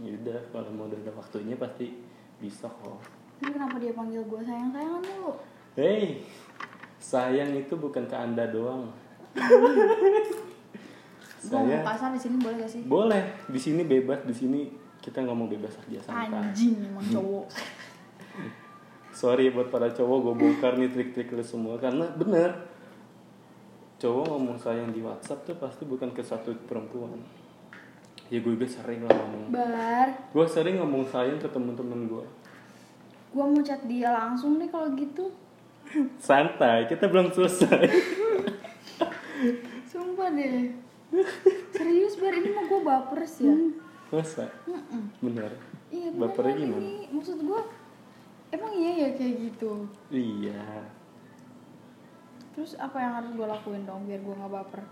ya 0.04 0.12
udah. 0.12 0.37
Kalau 0.52 0.68
emang 0.68 0.92
udah 0.92 1.00
ada 1.00 1.12
waktunya 1.16 1.56
pasti 1.56 1.97
bisa 2.37 2.68
kok. 2.68 3.00
Tapi 3.40 3.56
kenapa 3.56 3.80
dia 3.80 3.97
panggil 3.97 4.21
gue 4.28 4.40
sayang 4.44 4.68
sayangan 4.68 5.00
dulu. 5.00 5.33
Hei, 5.75 6.21
sayang 7.00 7.56
itu 7.56 7.75
bukan 7.80 8.04
ke 8.04 8.16
anda 8.16 8.44
doang. 8.44 8.92
gue 11.44 11.61
Saya 11.61 11.85
mau 11.85 12.12
di 12.12 12.21
sini 12.21 12.37
boleh 12.40 12.56
gak 12.61 12.73
sih? 12.73 12.83
Boleh. 12.85 13.25
Di 13.49 13.61
sini 13.61 13.85
bebas 13.85 14.21
di 14.28 14.33
sini 14.37 14.83
kita 15.04 15.20
ngomong 15.20 15.52
bebas 15.52 15.76
aja 15.84 16.00
santai. 16.00 16.32
anjing 16.32 16.80
emang 16.80 17.04
cowok 17.12 17.46
Sorry 19.14 19.52
buat 19.52 19.70
para 19.70 19.94
cowok 19.94 20.18
gue 20.26 20.34
bongkar 20.42 20.75
nih 20.75 20.90
trik-trik 20.90 21.30
lu 21.30 21.44
semua 21.44 21.78
karena 21.78 22.08
bener 22.18 22.66
cowok 24.02 24.26
ngomong 24.26 24.58
sayang 24.58 24.90
di 24.90 25.04
WhatsApp 25.04 25.46
tuh 25.46 25.54
pasti 25.54 25.87
bukan 25.87 26.11
ke 26.11 26.18
satu 26.18 26.50
perempuan. 26.66 27.23
Ya 28.26 28.42
gue 28.42 28.58
juga 28.58 28.66
sering 28.66 29.06
lah 29.06 29.14
ngomong. 29.14 29.54
bar 29.54 30.08
Gue 30.34 30.46
sering 30.50 30.82
ngomong 30.82 31.06
sayang 31.06 31.38
ke 31.38 31.46
temen-temen 31.46 32.11
gue. 32.11 32.25
gue 33.34 33.42
mau 33.42 33.62
chat 33.62 33.82
dia 33.87 34.11
langsung 34.11 34.58
nih 34.58 34.70
kalau 34.70 34.90
gitu 34.99 35.30
Santai, 36.26 36.90
kita 36.90 37.06
belum 37.06 37.30
selesai. 37.30 37.87
sumpah 39.94 40.26
deh 40.34 40.75
serius 41.70 42.18
bar 42.18 42.34
ini 42.34 42.50
mah 42.50 42.66
gue 42.66 42.80
baper 42.82 43.23
sih 43.23 43.46
ya 43.46 43.54
Masa? 44.14 44.47
Mm-mm. 44.64 45.02
Bener. 45.21 45.50
iya 45.88 46.09
Bapernya 46.11 46.54
gimana? 46.56 46.80
ini. 46.80 47.06
maksud 47.09 47.38
gue 47.40 47.61
emang 48.50 48.73
iya 48.73 48.92
ya 48.97 49.09
kayak 49.12 49.35
gitu 49.44 49.73
Iya. 50.09 50.64
terus 52.50 52.75
apa 52.76 52.97
yang 52.97 53.12
harus 53.16 53.30
gue 53.30 53.42
lakuin 53.44 53.83
dong 53.83 54.02
biar 54.04 54.21
gue 54.21 54.30
nggak 54.33 54.52
baper 54.52 54.83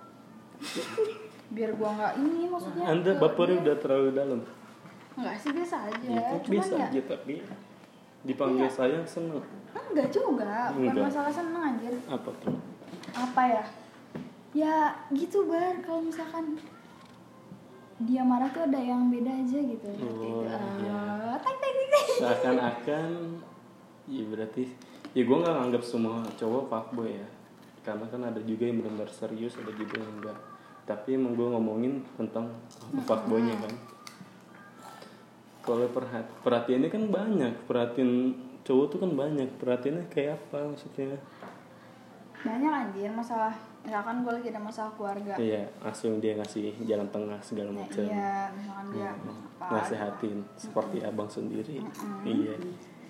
biar 1.49 1.71
gue 1.71 1.89
nggak 1.93 2.13
ini 2.19 2.47
maksudnya 2.47 2.85
Anda 2.87 3.11
bapernya 3.17 3.57
udah 3.61 3.77
terlalu 3.77 4.11
dalam. 4.13 4.41
Enggak 5.13 5.37
sih 5.37 5.51
biasa 5.53 5.77
aja 5.87 6.17
cuman 6.41 6.49
bisa 6.49 6.75
ya 6.75 6.87
aja 6.89 7.01
tapi 7.05 7.35
dipanggil 8.23 8.65
Iya. 8.65 8.73
sayang 8.73 9.05
seneng. 9.05 9.43
enggak 9.75 10.09
juga 10.09 10.73
bukan 10.73 10.89
Enggak. 10.89 11.05
masalah 11.07 11.33
seneng 11.33 11.63
anjir 11.65 11.95
Apa 12.07 12.31
tuh? 12.39 12.57
apa 13.13 13.43
ya 13.45 13.65
ya 14.53 14.75
gitu 15.11 15.45
bar 15.45 15.75
kalau 15.81 16.01
misalkan 16.01 16.57
dia 18.03 18.23
marah 18.23 18.51
tuh 18.51 18.67
ada 18.67 18.79
yang 18.79 19.09
beda 19.09 19.31
aja 19.31 19.59
gitu. 19.59 19.89
Oh, 19.89 19.99
Gitu. 19.99 20.27
iya. 20.47 20.57
Ah. 20.93 21.37
Seakan-akan 22.19 23.09
ya 24.11 24.23
berarti 24.27 24.67
ya 25.15 25.23
gue 25.23 25.37
nggak 25.39 25.55
nganggap 25.63 25.83
semua 25.83 26.23
cowok 26.39 26.71
fuckboy 26.71 27.11
ya. 27.15 27.29
Karena 27.83 28.07
kan 28.07 28.23
ada 28.23 28.41
juga 28.43 28.67
yang 28.71 28.79
benar-benar 28.83 29.11
serius 29.11 29.59
ada 29.59 29.75
juga 29.75 29.99
yang 29.99 30.13
enggak. 30.23 30.39
Tapi 30.87 31.19
emang 31.19 31.35
gue 31.35 31.47
ngomongin 31.47 32.03
tentang 32.19 32.51
fuckboynya 33.07 33.55
kan. 33.59 33.75
Kalau 35.63 35.87
perhat 35.91 36.27
perhatiannya 36.43 36.91
kan 36.91 37.05
banyak. 37.11 37.55
Perhatian 37.71 38.35
cowok 38.67 38.87
tuh 38.91 38.99
kan 39.03 39.11
banyak. 39.15 39.49
Perhatiannya 39.63 40.11
kayak 40.11 40.39
apa 40.39 40.75
maksudnya? 40.75 41.19
Banyak 42.43 42.71
anjir 42.71 43.11
masalah 43.15 43.55
misalkan 43.83 44.23
gue 44.23 44.33
lagi 44.33 44.49
ada 44.49 44.61
masalah 44.61 44.93
keluarga. 44.93 45.35
Iya 45.35 45.63
langsung 45.79 46.19
dia 46.19 46.33
ngasih 46.35 46.65
jalan 46.83 47.09
tengah 47.09 47.39
segala 47.39 47.71
Nah, 47.71 47.83
macam. 47.83 48.05
iya 48.05 48.35
misalkan 48.49 48.87
dia 48.91 49.11
Hmm, 49.13 49.59
apa 49.59 49.75
nasehatin 49.77 50.39
seperti 50.55 50.97
abang 51.01 51.27
sendiri. 51.27 51.83
Iya. 52.23 52.55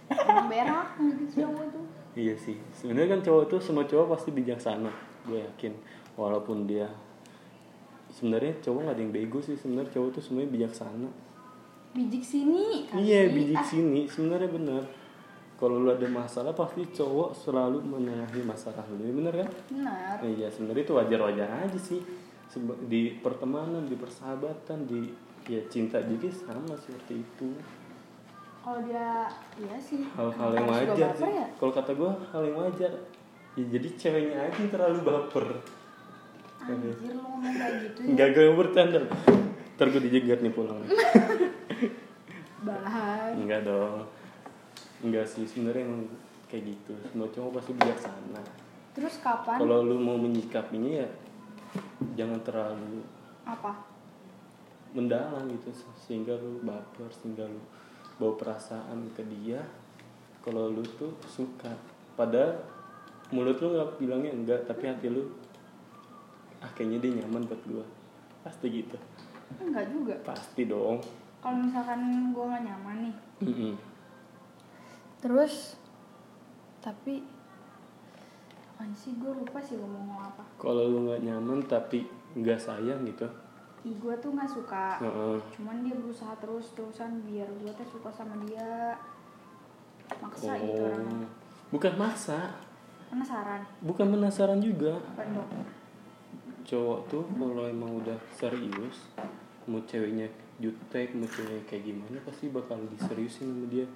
Emang 0.08 0.46
berak 0.46 0.88
gitu 0.98 1.24
cowok 1.38 1.64
tuh 1.70 1.84
iya 2.14 2.34
sih. 2.34 2.56
Sebenarnya 2.70 3.08
kan 3.10 3.20
cowok 3.22 3.44
tuh 3.48 3.60
semua 3.60 3.84
cowok 3.84 4.06
pasti 4.12 4.28
bijaksana 4.30 4.92
gue 5.24 5.40
yakin. 5.40 5.72
Walaupun 6.12 6.64
dia 6.64 6.88
sebenarnya 8.08 8.52
cowok 8.60 8.80
nggak 8.82 8.94
ada 8.94 9.02
yang 9.02 9.12
bego 9.12 9.38
sih. 9.38 9.54
Sebenarnya 9.54 9.88
cowok 9.90 10.08
tuh 10.12 10.22
semuanya 10.22 10.50
bijaksana. 10.50 11.08
Bijik 11.92 12.24
sini 12.24 12.88
kali. 12.88 13.00
iya 13.02 13.28
bijik 13.28 13.56
Ah, 13.56 13.64
sini. 13.66 14.00
Sebenarnya 14.06 14.48
benar 14.48 14.82
kalau 15.62 15.78
lu 15.78 15.94
ada 15.94 16.10
masalah 16.10 16.50
pasti 16.50 16.82
cowok 16.90 17.38
selalu 17.38 17.86
menengahi 17.86 18.42
masalah 18.42 18.82
lu 18.90 18.98
ya 18.98 19.14
bener 19.14 19.34
kan? 19.46 19.48
Benar. 19.70 20.18
Iya 20.26 20.50
sebenarnya 20.50 20.82
itu 20.82 20.94
wajar-wajar 20.98 21.48
aja 21.62 21.78
sih. 21.78 22.02
Di 22.90 23.22
pertemanan 23.22 23.86
di 23.86 23.94
persahabatan 23.94 24.90
di 24.90 25.14
ya 25.46 25.62
cinta 25.70 26.02
juga 26.02 26.34
sama 26.34 26.74
seperti 26.74 27.22
itu. 27.22 27.54
Kalau 28.58 28.82
dia 28.82 29.30
iya 29.54 29.78
sih. 29.78 30.02
Hal-hal 30.18 30.50
yang 30.50 30.66
wajar 30.66 31.14
sih. 31.14 31.30
ya? 31.30 31.46
kalau 31.62 31.70
kata 31.70 31.94
gue 31.94 32.10
hal 32.10 32.42
yang 32.42 32.58
wajar. 32.58 32.92
Ya 33.54 33.64
jadi 33.70 33.88
ceweknya 33.94 34.38
aja 34.42 34.58
yang 34.58 34.70
terlalu 34.74 34.98
baper. 35.06 35.46
Anjir 36.66 36.98
lu 37.06 37.22
ngomong 37.22 37.54
kayak 37.54 37.74
gitu 37.86 37.98
ya. 38.02 38.10
Nggak 38.18 38.28
gue 38.34 38.50
bercanda. 38.58 39.00
Ntar 39.78 39.86
gue 39.94 40.02
dijegat 40.10 40.42
nih 40.42 40.50
pulang. 40.50 40.82
Bahan 42.66 43.42
enggak 43.42 43.66
dong 43.66 44.06
enggak 45.02 45.26
sih 45.26 45.44
sebenarnya 45.44 45.84
emang 45.84 46.06
kayak 46.46 46.72
gitu. 46.72 46.94
Semua 47.10 47.28
cowok 47.28 47.50
pasti 47.58 47.72
bijaksana. 47.74 48.42
Terus 48.92 49.14
kapan? 49.20 49.58
Kalau 49.58 49.78
lu 49.82 49.96
mau 49.98 50.16
menyikapinya 50.16 51.04
ya 51.04 51.08
jangan 52.14 52.40
terlalu 52.44 53.02
apa? 53.42 53.72
mendalam 54.92 55.48
gitu. 55.48 55.72
Sehingga 55.96 56.36
lu 56.36 56.60
baper 56.60 57.08
sehingga 57.10 57.48
lu 57.48 57.60
bawa 58.20 58.36
perasaan 58.36 59.08
ke 59.16 59.24
dia. 59.26 59.64
Kalau 60.44 60.68
lu 60.68 60.84
tuh 60.84 61.16
suka. 61.24 61.72
Padahal 62.12 62.60
mulut 63.32 63.56
lu 63.58 63.72
nggak 63.72 63.96
bilangnya 63.96 64.32
enggak 64.36 64.60
tapi 64.68 64.92
hati 64.92 65.08
lu 65.08 65.32
ah 66.60 66.68
kayaknya 66.76 66.98
dia 67.02 67.24
nyaman 67.24 67.48
buat 67.48 67.62
gua. 67.64 67.86
Pasti 68.44 68.68
gitu. 68.68 69.00
Enggak 69.58 69.88
juga. 69.88 70.14
Pasti 70.22 70.68
dong. 70.68 71.00
Kalau 71.42 71.58
misalkan 71.58 72.30
gue 72.30 72.44
nggak 72.46 72.64
nyaman 72.70 72.96
nih 73.02 73.14
Mm-mm. 73.42 73.74
Terus 75.22 75.78
tapi 76.82 77.22
apaan 78.82 78.90
sih? 78.98 79.14
Gue 79.14 79.30
lupa 79.30 79.62
sih 79.62 79.78
gue 79.78 79.86
mau 79.86 80.02
ngomong 80.02 80.20
apa. 80.26 80.42
Kalau 80.58 80.82
lu 80.90 80.98
nggak 81.06 81.22
nyaman 81.22 81.62
tapi 81.70 82.02
nggak 82.34 82.58
sayang 82.58 83.06
gitu? 83.06 83.30
Ih, 83.86 83.94
gue 83.94 84.14
tuh 84.18 84.34
nggak 84.34 84.50
suka. 84.50 84.98
Heeh. 84.98 85.38
cuman 85.54 85.86
dia 85.86 85.94
berusaha 85.94 86.34
terus 86.42 86.74
terusan 86.74 87.22
biar 87.30 87.46
gue 87.62 87.70
tuh 87.70 87.86
suka 87.86 88.10
sama 88.10 88.34
dia. 88.42 88.98
Maksa 90.18 90.58
gitu 90.58 90.82
oh. 90.82 90.90
orang 90.90 91.24
bukan 91.72 91.94
maksa. 91.96 92.52
Penasaran. 93.08 93.62
Bukan 93.80 94.06
penasaran 94.10 94.60
juga. 94.60 94.98
Dong? 95.16 95.48
Cowok 96.66 97.00
tuh 97.06 97.24
kalau 97.30 97.64
emang 97.70 98.02
udah 98.02 98.18
serius 98.34 99.14
mau 99.62 99.78
ceweknya 99.86 100.26
jutek 100.58 101.14
mau 101.14 101.26
ceweknya 101.30 101.62
kayak 101.70 101.86
gimana 101.86 102.18
pasti 102.26 102.50
bakal 102.50 102.82
diseriusin 102.90 103.46
sama 103.54 103.66
dia. 103.70 103.86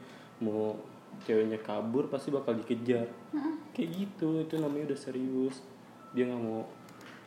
Mau 0.40 0.78
ceweknya 1.26 1.58
kabur 1.60 2.06
pasti 2.06 2.30
bakal 2.30 2.54
dikejar. 2.58 3.08
Kayak 3.74 3.90
gitu 3.92 4.40
itu 4.40 4.54
namanya 4.58 4.94
udah 4.94 5.00
serius. 5.00 5.62
Dia 6.14 6.28
nggak 6.28 6.42
mau 6.42 6.64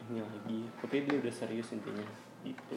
ini 0.10 0.20
lagi. 0.24 0.60
Tapi 0.82 0.96
dia 1.06 1.16
udah 1.20 1.34
serius 1.34 1.70
intinya. 1.76 2.06
Gitu. 2.42 2.76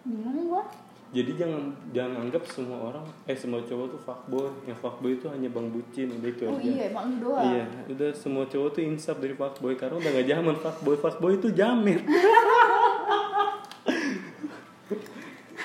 Bingung 0.00 0.48
gue 0.48 0.64
jadi 1.10 1.34
jangan 1.34 1.74
jangan 1.90 2.22
anggap 2.22 2.46
semua 2.46 2.78
orang 2.86 3.02
eh 3.26 3.34
semua 3.34 3.58
cowok 3.66 3.98
tuh 3.98 4.00
fuckboy. 4.06 4.46
Yang 4.62 4.78
fuckboy 4.78 5.18
itu 5.18 5.26
hanya 5.26 5.50
bang 5.50 5.66
bucin 5.74 6.06
udah 6.06 6.30
itu 6.30 6.46
oh 6.46 6.54
aja. 6.54 6.62
iya 6.62 6.82
emang 6.86 7.18
doang. 7.18 7.50
Iya, 7.50 7.66
udah 7.90 8.10
semua 8.14 8.46
cowok 8.46 8.78
tuh 8.78 8.86
insaf 8.86 9.18
dari 9.18 9.34
fuckboy. 9.34 9.74
Karena 9.74 9.98
udah 9.98 10.10
gak 10.14 10.28
zaman 10.30 10.54
fuckboy. 10.62 10.94
Fuckboy 11.02 11.34
itu 11.34 11.50
jamet. 11.50 12.06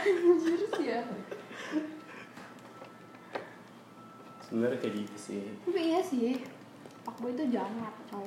Anjir 0.06 0.62
sih 0.66 0.86
ya 0.86 1.02
Sebenarnya 4.56 4.80
kayak 4.80 4.96
gitu 5.04 5.16
sih. 5.20 5.44
tapi 5.68 5.82
iya 5.84 6.00
sih 6.00 6.40
fuckboy 7.04 7.36
itu 7.36 7.44
jamak 7.52 7.92
coy 8.08 8.24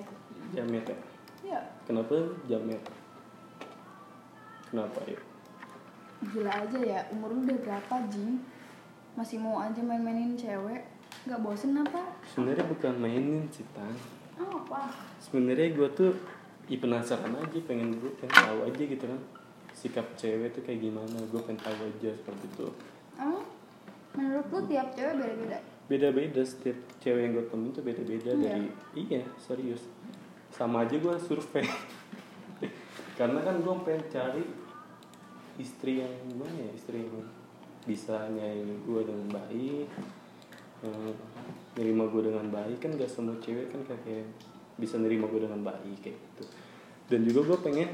Jamet 0.53 0.85
ya. 0.85 0.97
iya 1.41 1.61
Kenapa 1.83 2.13
jamet? 2.45 2.77
Kenapa 4.69 5.01
ya? 5.09 5.17
gila 6.21 6.53
aja 6.53 6.79
ya 6.79 7.01
umur 7.09 7.33
lu 7.33 7.49
udah 7.49 7.57
berapa 7.65 7.95
Jing 8.13 8.45
masih 9.17 9.41
mau 9.41 9.57
aja 9.57 9.81
main-mainin 9.81 10.37
cewek 10.37 10.85
nggak 11.25 11.41
bosen 11.41 11.73
apa 11.75 12.13
Sebenarnya 12.29 12.69
bukan 12.69 12.95
mainin 12.99 13.49
sih, 13.49 13.65
Tan. 13.73 13.97
apa 14.37 14.93
Sebenarnya 15.17 15.73
gue 15.73 15.89
tuh 15.97 16.13
ya 16.69 16.77
penasaran 16.77 17.33
aja, 17.33 17.59
pengen 17.65 17.97
gue 17.97 18.13
pengen 18.21 18.37
tahu 18.37 18.69
aja 18.69 18.83
gitu 18.85 19.05
kan. 19.07 19.21
Sikap 19.73 20.05
cewek 20.13 20.53
tuh 20.53 20.61
kayak 20.61 20.85
gimana, 20.85 21.17
gue 21.25 21.41
pengen 21.41 21.57
tahu 21.57 21.89
aja 21.89 22.13
seperti 22.13 22.45
itu. 22.47 22.69
emang 23.17 23.49
menurut 24.13 24.45
lu 24.51 24.61
tiap 24.67 24.93
cewek 24.93 25.17
beda-beda 25.17 25.59
beda-beda 25.89 26.45
setiap 26.45 26.77
cewek 27.01 27.21
yang 27.29 27.33
gue 27.41 27.45
temuin 27.49 27.73
tuh 27.73 27.85
beda-beda 27.85 28.31
Iya. 28.37 28.41
dari 28.41 28.67
iya 28.95 29.23
serius. 29.41 29.83
Sama 30.53 30.85
aja 30.85 30.97
gue 31.01 31.15
survei. 31.21 31.65
Karena 33.19 33.41
kan 33.43 33.65
gue 33.65 33.75
pengen 33.83 34.05
cari 34.13 34.45
istri 35.59 36.05
yang 36.05 36.13
gimana 36.29 36.55
ya 36.55 36.71
istri 36.77 37.03
yang 37.03 37.25
bisa 37.89 38.29
nyayangi 38.31 38.77
gue 38.85 39.01
dengan 39.03 39.29
baik 39.33 39.89
yang 40.85 40.95
nerima 41.75 42.05
gue 42.13 42.23
dengan 42.29 42.47
baik. 42.53 42.77
Kan 42.85 42.95
gak 42.95 43.11
semua 43.11 43.35
cewek 43.41 43.73
kan 43.73 43.81
kayak, 43.89 44.29
bisa 44.79 45.01
nerima 45.01 45.27
gue 45.27 45.41
dengan 45.43 45.65
baik 45.65 45.99
kayak 46.05 46.15
gitu. 46.15 46.45
Dan 47.09 47.25
juga 47.25 47.41
gue 47.55 47.59
pengen 47.65 47.89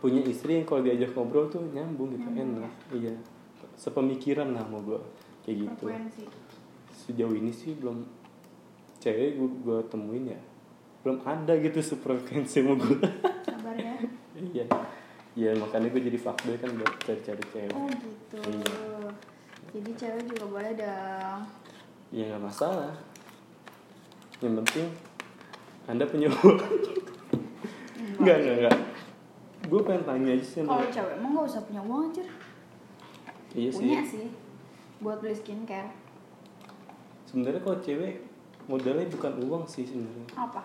punya 0.00 0.24
istri 0.24 0.58
yang 0.60 0.66
kalau 0.66 0.80
diajak 0.80 1.12
ngobrol 1.12 1.46
tuh 1.52 1.60
nyambung 1.70 2.16
gitu 2.16 2.26
enak. 2.32 2.72
Iya 2.90 3.14
sepemikiran 3.76 4.56
lah 4.56 4.64
sama 4.64 4.80
gue 4.82 5.00
kayak 5.44 5.56
gitu. 5.68 5.84
Frekuensi 5.86 6.24
sejauh 7.06 7.34
ini 7.38 7.54
sih 7.54 7.78
belum 7.78 8.02
cewek 8.98 9.38
gue, 9.38 9.50
gue 9.62 9.78
temuin 9.86 10.34
ya. 10.34 10.40
Belum 11.06 11.22
ada 11.22 11.54
gitu 11.54 11.78
sefrekuensi 11.78 12.66
sama 12.66 12.74
gue 12.74 12.98
sabar 13.46 13.78
ya 13.78 13.94
iya 14.34 14.66
ya 15.36 15.50
makanya 15.58 15.90
gue 15.92 16.02
jadi 16.06 16.18
fuckboy 16.18 16.56
kan 16.58 16.70
buat 16.74 16.92
cari-cari 17.02 17.44
cewek. 17.54 17.74
Oh 17.74 17.86
gitu. 17.86 18.38
Iya. 18.42 18.74
jadi 19.74 19.90
cewek 19.94 20.22
juga 20.32 20.44
boleh 20.48 20.72
dong. 20.74 21.40
Ya 22.14 22.22
nggak 22.30 22.42
masalah. 22.42 22.94
Yang 24.42 24.54
penting 24.62 24.86
anda 25.86 26.04
punya 26.06 26.26
uang 26.30 26.58
nggak 28.22 28.36
nggak 28.42 28.56
nggak. 28.66 28.76
Gue 29.66 29.80
pengen 29.82 30.02
tanya 30.06 30.30
aja 30.34 30.46
sih 30.46 30.62
kalau 30.62 30.86
cewek 30.90 31.14
emang 31.18 31.30
gak 31.42 31.46
usah 31.50 31.62
punya 31.66 31.82
uang 31.82 32.02
aja 32.10 32.24
iya 33.54 33.70
sih. 33.70 33.82
Punya 33.82 34.00
sih. 34.06 34.26
Buat 35.02 35.18
beli 35.20 35.34
skincare 35.34 35.90
sebenarnya 37.26 37.60
kalau 37.60 37.78
cewek 37.82 38.22
modalnya 38.66 39.06
bukan 39.10 39.32
uang 39.46 39.64
sih 39.66 39.84
sebenarnya. 39.84 40.26
Apa? 40.38 40.62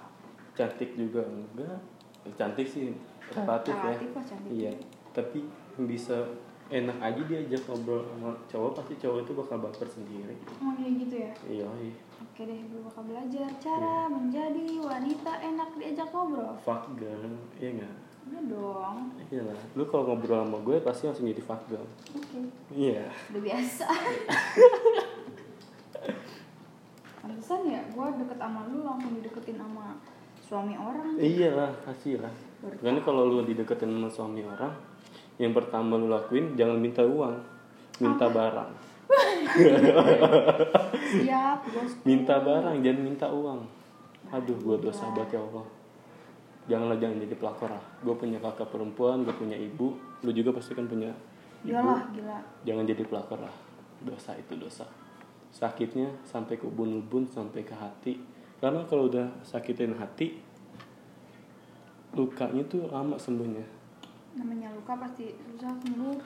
Cantik 0.55 0.93
juga 0.95 1.25
enggak. 1.25 1.77
Eh, 2.25 2.33
cantik 2.37 2.67
sih 2.69 2.93
relatif 3.33 3.73
ya. 3.73 3.83
Relatif 3.91 4.09
lah 4.13 4.25
cantik. 4.25 4.51
iya. 4.53 4.71
Tapi 5.11 5.39
bisa 5.89 6.17
enak 6.71 6.97
aja 7.03 7.21
diajak 7.27 7.61
ngobrol 7.67 7.99
sama 8.07 8.31
cowok 8.47 8.71
pasti 8.79 8.93
cowok 8.95 9.19
itu 9.27 9.31
bakal 9.35 9.57
baper 9.59 9.87
sendiri. 9.91 10.35
Emang 10.63 10.75
kayak 10.79 10.93
gitu 11.03 11.15
ya? 11.19 11.31
Iya. 11.49 11.67
Iya 11.67 11.93
oke 12.21 12.41
deh 12.47 12.59
gue 12.63 12.79
bakal 12.87 13.03
belajar 13.11 13.47
cara 13.59 14.07
menjadi 14.07 14.65
wanita 14.79 15.31
enak 15.41 15.69
diajak 15.75 16.09
ngobrol. 16.15 16.55
Fuck 16.63 16.95
girl 16.95 17.35
iya 17.59 17.69
nggak 17.75 17.95
iya 18.31 18.39
dong. 18.47 18.97
Iya 19.27 19.41
lah. 19.51 19.59
Lu 19.75 19.83
kalau 19.91 20.15
ngobrol 20.15 20.47
sama 20.47 20.57
gue 20.63 20.77
pasti 20.79 21.03
langsung 21.11 21.27
jadi 21.27 21.43
fuck 21.43 21.61
girl. 21.67 21.83
Oke. 22.15 22.39
Iya. 22.71 23.11
Udah 23.35 23.41
biasa 23.43 23.85
Pantesan 27.31 27.63
ya, 27.63 27.79
gue 27.87 28.05
deket 28.19 28.35
sama 28.43 28.67
lu 28.67 28.83
langsung 28.83 29.15
dideketin 29.15 29.55
sama 29.55 29.95
suami 30.43 30.75
orang. 30.75 31.15
Iya 31.15 31.55
lah. 31.55 31.71
Pasti 31.87 32.19
lah 32.19 32.51
karena 32.61 33.01
kalau 33.01 33.25
lu 33.25 33.41
dideketin 33.41 33.89
sama 33.89 34.09
suami 34.11 34.45
orang 34.45 34.73
yang 35.41 35.57
pertama 35.57 35.97
lu 35.97 36.05
lakuin 36.05 36.53
jangan 36.53 36.77
minta 36.77 37.01
uang 37.01 37.41
minta 37.97 38.29
barang. 38.29 38.71
Siap, 41.11 41.59
bos 41.73 41.91
minta 42.05 42.35
barang 42.37 42.77
jangan 42.85 43.01
minta 43.01 43.27
uang. 43.33 43.65
Aduh 44.29 44.57
gue 44.61 44.77
dosa 44.77 45.09
banget 45.11 45.35
ya 45.37 45.41
Allah. 45.41 45.65
Janganlah 46.69 46.97
jangan 47.01 47.17
jadi 47.25 47.35
pelakor 47.35 47.69
lah. 47.73 47.85
Gue 48.05 48.13
punya 48.13 48.37
kakak 48.37 48.69
perempuan 48.69 49.25
gue 49.25 49.33
punya 49.33 49.57
ibu. 49.57 49.97
Lu 50.21 50.31
juga 50.31 50.53
pasti 50.53 50.77
kan 50.77 50.85
punya 50.85 51.09
ibu. 51.65 51.73
Iyalah, 51.73 52.01
gila. 52.13 52.37
Jangan 52.63 52.83
jadi 52.85 53.03
pelakor 53.09 53.39
lah. 53.41 53.55
Dosa 54.05 54.37
itu 54.37 54.53
dosa 54.53 54.85
sakitnya 55.51 56.07
sampai 56.23 56.55
ke 56.55 56.65
ubun-ubun 56.65 57.27
sampai 57.27 57.67
ke 57.67 57.75
hati. 57.75 58.15
Karena 58.63 58.87
kalau 58.87 59.11
udah 59.11 59.27
sakitin 59.43 59.99
hati 59.99 60.39
lukanya 62.15 62.63
tuh 62.67 62.87
lama 62.87 63.19
sembuhnya. 63.19 63.63
Namanya 64.39 64.71
luka 64.71 64.95
pasti 64.95 65.35
susah 65.35 65.75
sembuh. 65.83 66.17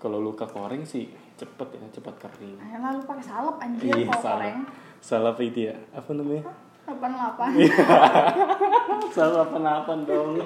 Kalau 0.00 0.18
luka 0.18 0.48
koreng 0.48 0.82
sih 0.82 1.06
cepet 1.38 1.78
ya 1.78 1.86
cepat 2.00 2.16
kering. 2.18 2.58
Ayolah 2.58 2.90
lu 2.96 3.02
pakai 3.04 3.24
salep 3.24 3.56
anjir 3.60 3.92
iya 3.92 4.08
kalau 4.08 4.24
salah 4.24 4.40
koreng. 4.40 4.58
Salah 5.02 5.30
apa 5.36 5.42
itu 5.44 5.60
ya. 5.68 5.76
Apa 5.92 6.10
namanya? 6.16 6.44
88 6.82 9.14
salah 9.14 9.46
apa 9.46 9.58
apa 9.62 9.92
dong. 10.02 10.42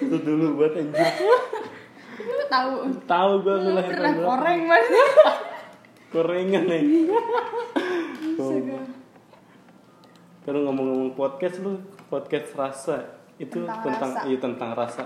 Itu 0.00 0.16
dulu 0.22 0.60
buat 0.60 0.76
anjir. 0.76 1.08
Lu 2.14 2.44
tahu? 2.46 2.72
Tahu 3.04 3.30
gue 3.42 3.56
Lu 3.58 3.70
pernah 3.74 4.14
koreng 4.14 4.60
banget 4.70 4.86
korengan 6.14 6.64
nih 6.70 7.10
Astaga. 8.34 8.78
Kalau 10.44 10.60
ngomong-ngomong 10.62 11.12
podcast 11.12 11.58
lu 11.58 11.80
podcast 12.06 12.52
rasa 12.52 12.96
itu 13.34 13.58
Tentang 13.58 13.82
tentang 13.82 14.12
rasa. 14.12 14.20
iya 14.24 14.38
tentang 14.38 14.70
rasa 14.72 15.02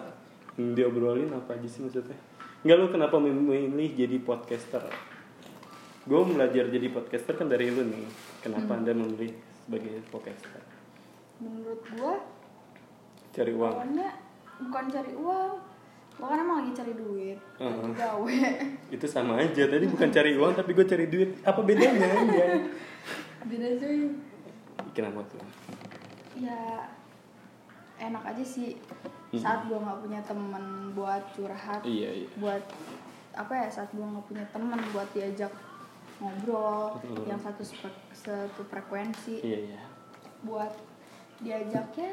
yang 0.55 0.75
diobrolin 0.75 1.31
apa 1.31 1.55
aja 1.55 1.65
sih 1.65 1.81
maksudnya? 1.81 2.19
Enggak 2.61 2.77
lu 2.77 2.87
kenapa 2.91 3.17
memilih 3.17 3.71
jadi 3.95 4.19
podcaster? 4.19 4.83
Gue 6.03 6.21
belajar 6.27 6.67
jadi 6.67 6.89
podcaster 6.89 7.33
kan 7.33 7.47
dari 7.47 7.69
lu 7.69 7.85
nih. 7.85 8.05
Kenapa 8.41 8.67
Hmm. 8.69 8.79
anda 8.79 8.93
memilih 8.93 9.33
sebagai 9.61 10.03
podcaster? 10.09 10.61
Menurut 11.39 11.81
gua 11.89 12.19
Cari 13.31 13.53
uang. 13.55 13.71
awalnya 13.73 14.09
bukan 14.59 14.85
cari 14.91 15.13
uang 15.15 15.53
Gua 16.19 16.27
kan 16.29 16.39
emang 16.41 16.57
lagi 16.61 16.73
cari 16.75 16.93
duit 16.93 17.39
Lagi 17.57 17.71
Heeh. 17.71 17.95
gawe 17.95 18.39
Itu 18.95 19.07
sama 19.07 19.39
aja. 19.39 19.63
Tadi 19.65 19.87
bukan 19.87 20.09
cari 20.09 20.31
uang 20.35 20.53
tapi 20.53 20.71
gue 20.73 20.83
cari 20.85 21.07
duit. 21.07 21.31
Apa 21.41 21.61
bedanya 21.63 22.07
aja? 22.07 22.45
Beda 23.45 23.69
cuy 23.77 24.01
Kenapa 24.91 25.23
tuh? 25.25 25.39
Ya 26.35 26.91
enak 27.99 28.23
aja 28.25 28.43
sih 28.43 28.79
Mm-mm. 29.29 29.39
saat 29.39 29.67
gua 29.67 29.79
nggak 29.81 30.01
punya 30.01 30.21
temen 30.23 30.65
buat 30.93 31.23
curhat 31.33 31.83
Iya 31.83 32.11
iya. 32.17 32.29
buat 32.35 32.63
apa 33.33 33.53
ya 33.53 33.67
saat 33.69 33.91
gua 33.91 34.07
nggak 34.09 34.25
punya 34.25 34.45
temen 34.49 34.79
buat 34.89 35.07
diajak 35.11 35.51
ngobrol 36.17 36.95
Mm. 37.03 37.27
yang 37.27 37.37
satu 37.37 37.63
satu 38.13 38.63
frekuensi 38.65 39.43
Iya 39.43 39.59
iya. 39.69 39.81
buat 40.41 40.71
diajaknya 41.39 42.11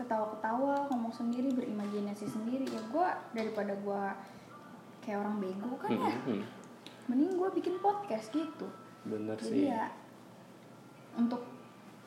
ketawa-ketawa 0.00 0.88
ngomong 0.88 1.12
sendiri 1.12 1.52
berimajinasi 1.52 2.24
sendiri 2.24 2.64
ya 2.64 2.80
gua 2.88 3.12
daripada 3.30 3.76
gua 3.78 4.16
kayak 4.98 5.20
orang 5.20 5.36
bego 5.38 5.70
kan 5.76 5.90
ya 5.90 6.14
Mhm. 6.22 6.40
mending 7.06 7.32
gua 7.34 7.48
bikin 7.50 7.76
podcast 7.78 8.30
gitu 8.30 8.64
Bener 9.02 9.36
jadi 9.36 9.52
sih. 9.52 9.68
ya 9.68 9.92
untuk 11.14 11.44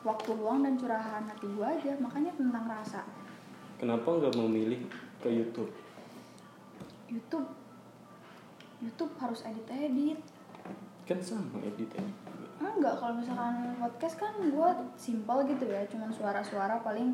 waktu 0.01 0.29
luang 0.32 0.62
dan 0.62 0.73
curahan 0.73 1.23
hati 1.23 1.45
gua 1.49 1.69
aja 1.71 1.93
makanya 1.97 2.34
tentang 2.34 2.65
rasa 2.65 3.01
Kenapa 3.75 4.06
nggak 4.08 4.38
memilih 4.38 4.79
ke 5.19 5.27
YouTube? 5.27 5.67
YouTube 7.06 7.47
YouTube 8.79 9.12
harus 9.17 9.43
edit-edit 9.43 10.19
Kan 11.03 11.19
sama 11.19 11.60
editnya. 11.62 12.03
enggak 12.58 12.95
kalau 12.95 13.12
misalkan 13.13 13.53
podcast 13.75 14.15
kan 14.17 14.32
gue 14.39 14.69
simpel 14.95 15.43
gitu 15.43 15.67
ya 15.67 15.84
cuman 15.86 16.08
suara-suara 16.10 16.79
paling 16.79 17.12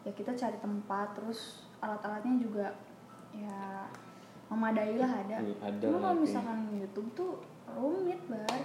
ya 0.00 0.12
kita 0.16 0.32
cari 0.32 0.56
tempat 0.60 1.12
terus 1.12 1.64
alat-alatnya 1.80 2.36
juga 2.40 2.66
ya 3.36 3.84
memadai 4.50 4.98
lah 4.98 5.10
ada. 5.10 5.36
Iya, 5.38 5.56
ada 5.62 5.84
cuma 5.86 5.98
kalau 6.02 6.16
misalkan 6.18 6.58
YouTube 6.74 7.08
tuh 7.14 7.32
rumit 7.70 8.18
bar. 8.26 8.60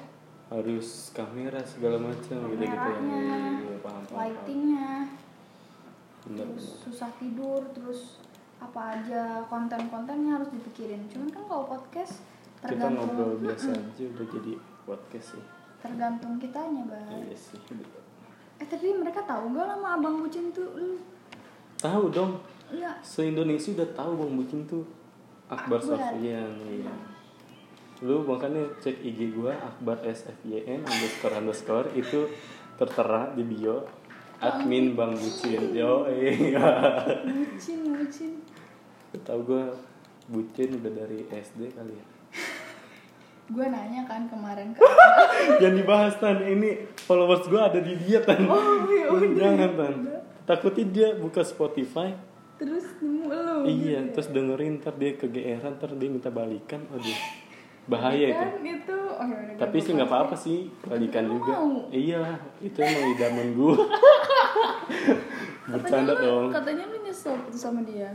Harus 0.50 1.14
kamera 1.14 1.62
segala 1.62 1.98
macam 2.02 2.38
gitu 2.50 2.64
gitu 2.66 2.90
ya. 2.90 3.00
Iya, 3.02 3.78
paham, 3.82 4.02
paham, 4.10 4.18
lightingnya. 4.18 4.90
Bener, 6.26 6.46
terus 6.50 6.66
bener. 6.66 6.82
susah 6.90 7.10
tidur 7.22 7.62
terus 7.70 8.18
apa 8.58 8.98
aja 8.98 9.46
konten-kontennya 9.46 10.42
harus 10.42 10.50
dipikirin. 10.50 11.06
Cuman 11.06 11.30
kan 11.30 11.44
kalau 11.46 11.70
podcast 11.70 12.26
kita 12.58 12.82
tergantung 12.82 13.14
ngobrol 13.14 13.38
biasa 13.46 13.70
Mm-mm, 13.70 13.92
aja 13.94 14.04
udah 14.10 14.28
jadi 14.34 14.54
podcast 14.90 15.28
sih. 15.38 15.44
Tergantung 15.86 16.34
kitanya 16.42 16.82
bar. 16.90 17.14
Iya 17.14 17.38
sih 17.38 17.62
eh 18.56 18.68
tapi 18.72 18.88
mereka 18.96 19.20
tahu 19.28 19.52
gak 19.52 19.68
lama 19.68 20.00
abang 20.00 20.16
bucin 20.24 20.48
tuh? 20.56 20.64
Lu 20.80 20.96
tahu 21.80 22.12
dong. 22.12 22.40
Ya 22.74 22.98
se 23.06 23.30
Indonesia 23.30 23.72
udah 23.78 23.90
tahu 23.94 24.12
bang 24.26 24.32
bucin 24.42 24.60
tuh 24.66 24.84
Akbar 25.48 25.80
Akbar. 25.80 26.00
Sofian 26.02 26.52
iya. 26.66 26.94
Lu 28.04 28.26
makanya 28.26 28.66
cek 28.82 29.00
IG 29.06 29.38
gua 29.38 29.54
Akbar 29.56 30.02
SFYN 30.04 30.84
underscore 30.84 31.36
underscore 31.38 31.88
itu 31.94 32.28
tertera 32.76 33.32
di 33.38 33.44
bio. 33.46 33.86
Admin 34.42 34.98
bang 34.98 35.14
bucin. 35.16 35.62
Yo 35.72 36.10
iya 36.10 36.68
bucin 37.24 37.80
bucin. 37.94 38.32
Tahu 39.24 39.40
gua 39.46 39.72
bucin 40.28 40.82
udah 40.82 40.92
dari 40.92 41.30
SD 41.30 41.72
kali 41.72 41.94
ya? 41.96 42.06
Gue 43.46 43.70
nanya 43.70 44.02
kan 44.10 44.26
kemarin 44.26 44.74
ke 44.74 44.82
Jangan 45.62 45.78
dibahas 45.78 46.18
tan 46.18 46.42
ini 46.42 46.82
followers 46.98 47.46
gue 47.46 47.62
ada 47.62 47.78
di 47.78 47.94
dia 48.02 48.18
tan. 48.26 48.42
Oh, 48.50 48.90
ya 48.90 49.14
udah. 49.14 49.30
jangan 49.38 49.72
tan 49.78 49.96
takutnya 50.46 50.86
dia 50.86 51.08
buka 51.14 51.42
Spotify. 51.42 52.14
Terus 52.56 52.88
nemu 53.04 53.28
lu 53.28 53.56
iya 53.68 54.00
gitu 54.00 54.08
ya. 54.08 54.14
terus 54.16 54.28
dengerin 54.32 54.80
ntar 54.80 54.96
dia 54.96 55.12
kegeeran 55.14 55.76
ntar 55.76 55.92
dia 55.94 56.08
minta 56.08 56.32
balikan. 56.32 56.82
Aduh 56.90 57.20
bahaya 57.86 58.34
itu. 58.34 58.42
kan 58.42 58.66
itu 58.66 58.98
oh, 58.98 59.28
ya 59.30 59.54
tapi 59.62 59.78
sih 59.78 59.94
nggak 59.94 60.10
apa-apa 60.10 60.34
sih 60.34 60.74
balikan 60.82 61.30
juga. 61.30 61.54
mau? 61.54 61.86
iya 61.94 62.34
itu 62.58 62.82
emang 62.82 63.14
idaman 63.14 63.48
gue 63.54 63.76
bercanda 65.70 66.14
katanya 66.14 66.26
dong. 66.26 66.50
katanya 66.50 66.84
lu 66.90 66.98
nyesel 67.06 67.34
putus 67.42 67.62
sama 67.62 67.82
dia. 67.86 68.10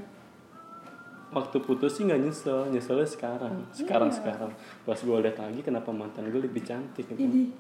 Waktu 1.31 1.57
putus 1.62 1.95
sih 1.95 2.03
nggak 2.03 2.19
nyesel 2.19 2.66
nyeselnya 2.75 3.07
sekarang. 3.07 3.55
Sekarang 3.71 4.11
Iya. 4.11 4.16
sekarang. 4.19 4.51
Pas 4.83 4.99
gue 4.99 5.16
lihat 5.23 5.38
lagi 5.38 5.61
kenapa 5.62 5.95
mantan 5.95 6.27
gue 6.27 6.43
lebih 6.43 6.66
cantik 6.66 7.07
gitu. 7.07 7.55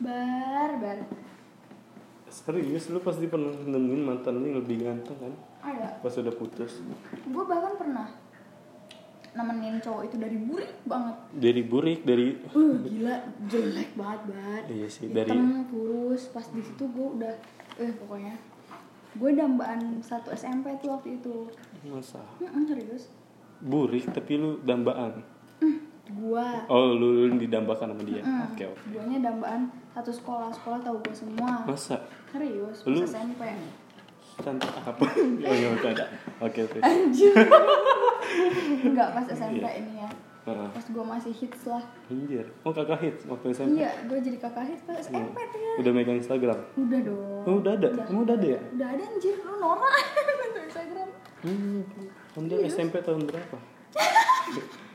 Bar 0.00 0.76
bar 0.76 0.98
serius 2.30 2.88
lu 2.94 3.02
pasti 3.02 3.26
pernah 3.26 3.50
nemuin 3.52 4.02
mantan 4.06 4.38
lu 4.38 4.46
yang 4.46 4.58
lebih 4.62 4.86
ganteng 4.86 5.18
kan? 5.18 5.34
Ada. 5.60 6.00
Pas 6.00 6.14
udah 6.14 6.34
putus. 6.34 6.80
Gue 7.26 7.44
bahkan 7.44 7.74
pernah 7.76 8.08
nemenin 9.30 9.78
cowok 9.78 10.02
itu 10.10 10.16
dari 10.18 10.38
burik 10.38 10.72
banget. 10.86 11.16
Dari 11.34 11.62
burik 11.62 12.00
dari 12.02 12.34
uh 12.34 12.74
gila 12.82 13.16
jelek 13.46 13.90
banget 13.94 14.20
banget 14.26 14.64
iya 14.66 14.86
sih 14.90 15.06
hitam 15.06 15.14
dari 15.14 15.38
kurus 15.70 16.22
pas 16.34 16.46
di 16.50 16.62
situ 16.62 16.84
gue 16.90 17.08
udah 17.20 17.34
eh 17.78 17.92
pokoknya. 17.94 18.34
Gue 19.18 19.30
dambaan 19.34 19.98
satu 20.02 20.30
SMP 20.34 20.70
tuh 20.78 20.94
waktu 20.94 21.18
itu. 21.18 21.50
Masa? 21.86 22.22
Mm-mm, 22.38 22.62
serius. 22.70 23.10
Burik 23.58 24.06
tapi 24.14 24.38
lu 24.38 24.62
dambaan? 24.62 25.22
Gue 26.10 26.46
oh 26.66 26.90
lu, 26.90 27.30
lu 27.30 27.38
didambakan 27.38 27.94
sama 27.94 28.02
dia? 28.02 28.22
Mm. 28.22 28.54
oke 28.54 28.64
oke. 28.66 28.82
Guanya 28.90 29.18
dambaan 29.30 29.70
satu 29.90 30.10
sekolah 30.10 30.48
sekolah 30.50 30.78
tahu 30.80 30.96
gue 31.00 31.14
semua. 31.14 31.64
Masa? 31.64 31.96
Serius? 32.28 32.78
Lu- 32.84 33.02
SMP 33.02 33.42
cantik 34.40 34.72
apa? 34.72 35.04
Oh 35.44 35.52
iya 35.52 35.68
ada 35.74 36.06
oke 36.40 36.60
oke. 36.62 36.78
Anjir. 36.80 37.34
Enggak 38.86 39.08
pas 39.12 39.26
SMP 39.26 39.60
Iya. 39.60 39.70
ini 39.78 39.94
ya. 39.98 40.10
Pas 40.46 40.82
gue 40.82 41.04
masih 41.04 41.32
hits 41.34 41.62
lah. 41.64 41.84
Anjir. 42.08 42.46
Oh 42.62 42.72
kakak 42.72 42.98
hits 43.00 43.22
waktu 43.24 43.52
SMP 43.52 43.76
iya 43.78 43.92
gue 44.08 44.18
jadi 44.18 44.38
kakak 44.38 44.64
hits 44.64 44.82
pas 44.82 44.96
SMP 44.96 45.36
tuh 45.44 45.60
ya. 45.60 45.72
Udah 45.78 45.92
megang 45.92 46.16
Instagram? 46.16 46.58
Udah 46.74 47.00
dong. 47.02 47.44
Oh 47.44 47.54
udah 47.60 47.72
ada? 47.74 47.88
Kamu 48.00 48.20
udah 48.24 48.34
ada 48.34 48.48
ya? 48.48 48.60
Udah 48.72 48.88
ada 48.88 49.02
anjir. 49.04 49.36
Lu 49.38 49.54
norak 49.56 49.92
untuk 50.48 50.62
Instagram. 50.64 51.08
Hmm 51.40 51.82
anda 52.32 52.54
SMP 52.64 53.02
tahun 53.02 53.26
berapa? 53.26 53.58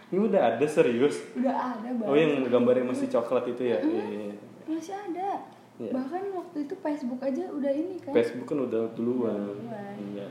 Ini 0.07 0.19
udah 0.23 0.41
ada 0.47 0.65
serius? 0.65 1.19
Udah 1.35 1.51
ada 1.75 1.89
banget 1.91 2.07
oh 2.07 2.15
yang 2.15 2.33
gambarnya 2.47 2.85
masih 2.87 3.09
coklat 3.09 3.45
itu 3.47 3.63
ya? 3.67 3.77
Iya 3.77 4.03
iya, 4.05 4.21
iya. 4.31 4.35
Masih 4.69 4.95
ada. 4.95 5.31
Iya. 5.75 5.91
bahkan 5.91 6.23
waktu 6.31 6.63
itu 6.63 6.75
Facebook 6.79 7.19
aja 7.19 7.43
udah 7.51 7.71
ini 7.75 7.99
kan. 7.99 8.15
Facebook 8.15 8.47
kan 8.47 8.63
udah 8.63 8.87
duluan. 8.95 9.59
Duluan. 9.59 9.95
iya. 10.15 10.27